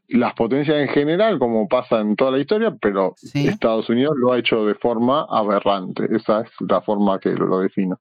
las 0.08 0.34
potencias 0.34 0.76
en 0.76 0.88
general, 0.88 1.38
como 1.38 1.66
pasa 1.68 2.00
en 2.00 2.16
toda 2.16 2.32
la 2.32 2.38
historia, 2.38 2.74
pero 2.80 3.14
Estados 3.34 3.88
Unidos 3.88 4.14
lo 4.16 4.32
ha 4.32 4.38
hecho 4.38 4.64
de 4.66 4.74
forma 4.74 5.26
aberrante. 5.30 6.06
Esa 6.14 6.42
es 6.42 6.50
la 6.68 6.82
forma 6.82 7.18
que 7.18 7.30
lo 7.30 7.58
defino. 7.60 7.98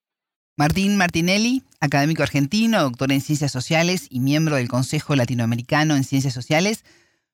Martín 0.55 0.97
Martinelli, 0.97 1.63
académico 1.79 2.21
argentino, 2.21 2.81
doctor 2.83 3.11
en 3.11 3.21
Ciencias 3.21 3.51
Sociales 3.51 4.07
y 4.11 4.19
miembro 4.19 4.55
del 4.55 4.67
Consejo 4.67 5.15
Latinoamericano 5.15 5.95
en 5.95 6.03
Ciencias 6.03 6.33
Sociales. 6.33 6.85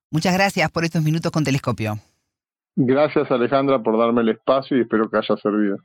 Muchas 0.09 0.33
gracias 0.33 0.71
por 0.71 0.85
estos 0.85 1.03
minutos 1.03 1.31
con 1.31 1.43
Telescopio. 1.43 1.99
Gracias 2.77 3.29
Alejandra 3.29 3.83
por 3.83 3.99
darme 3.99 4.21
el 4.21 4.29
espacio 4.29 4.77
y 4.77 4.81
espero 4.81 5.09
que 5.09 5.17
haya 5.17 5.35
servido. 5.41 5.77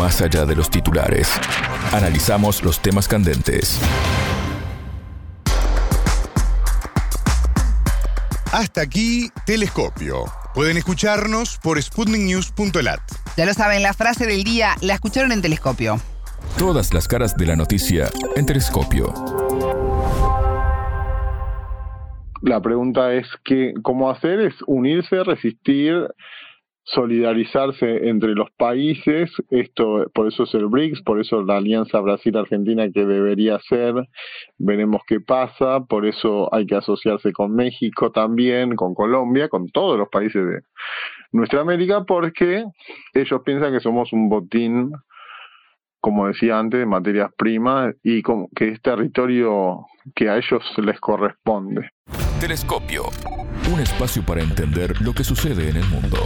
Más 0.00 0.20
allá 0.20 0.44
de 0.44 0.56
los 0.56 0.68
titulares, 0.68 1.32
analizamos 1.92 2.64
los 2.64 2.80
temas 2.80 3.06
candentes. 3.06 3.80
Hasta 8.52 8.82
aquí, 8.82 9.30
Telescopio. 9.46 10.24
Pueden 10.54 10.76
escucharnos 10.76 11.58
por 11.58 11.80
sputniknews.lat. 11.80 13.00
Ya 13.36 13.46
lo 13.46 13.54
saben, 13.54 13.82
la 13.82 13.94
frase 13.94 14.26
del 14.26 14.42
día 14.42 14.76
la 14.80 14.94
escucharon 14.94 15.30
en 15.30 15.42
Telescopio. 15.42 16.00
Todas 16.58 16.94
las 16.94 17.08
caras 17.08 17.36
de 17.36 17.46
la 17.46 17.56
noticia 17.56 18.08
en 18.36 18.46
Telescopio. 18.46 19.12
La 22.42 22.60
pregunta 22.60 23.14
es 23.14 23.26
que 23.44 23.74
cómo 23.82 24.10
hacer 24.10 24.40
es 24.40 24.54
unirse, 24.66 25.24
resistir 25.24 26.08
solidarizarse 26.84 28.08
entre 28.08 28.34
los 28.34 28.50
países, 28.52 29.30
esto 29.50 30.10
por 30.12 30.28
eso 30.28 30.42
es 30.42 30.54
el 30.54 30.66
BRICS, 30.66 31.02
por 31.02 31.18
eso 31.18 31.42
la 31.42 31.56
alianza 31.56 31.98
Brasil-Argentina 32.00 32.90
que 32.92 33.06
debería 33.06 33.58
ser, 33.60 33.94
veremos 34.58 35.00
qué 35.06 35.20
pasa, 35.20 35.80
por 35.88 36.04
eso 36.04 36.52
hay 36.54 36.66
que 36.66 36.76
asociarse 36.76 37.32
con 37.32 37.54
México 37.54 38.12
también, 38.12 38.76
con 38.76 38.94
Colombia, 38.94 39.48
con 39.48 39.68
todos 39.68 39.98
los 39.98 40.08
países 40.10 40.46
de 40.46 40.60
nuestra 41.32 41.62
América, 41.62 42.04
porque 42.04 42.64
ellos 43.14 43.40
piensan 43.44 43.72
que 43.72 43.80
somos 43.80 44.12
un 44.12 44.28
botín, 44.28 44.92
como 46.04 46.26
decía 46.26 46.58
antes, 46.58 46.80
de 46.80 46.84
materias 46.84 47.30
primas 47.34 47.94
y 48.02 48.22
que 48.54 48.68
es 48.68 48.82
territorio 48.82 49.86
que 50.14 50.28
a 50.28 50.36
ellos 50.36 50.62
les 50.76 51.00
corresponde. 51.00 51.88
Telescopio, 52.38 53.04
un 53.72 53.80
espacio 53.80 54.22
para 54.22 54.42
entender 54.42 55.00
lo 55.00 55.14
que 55.14 55.24
sucede 55.24 55.70
en 55.70 55.78
el 55.78 55.88
mundo. 55.88 56.18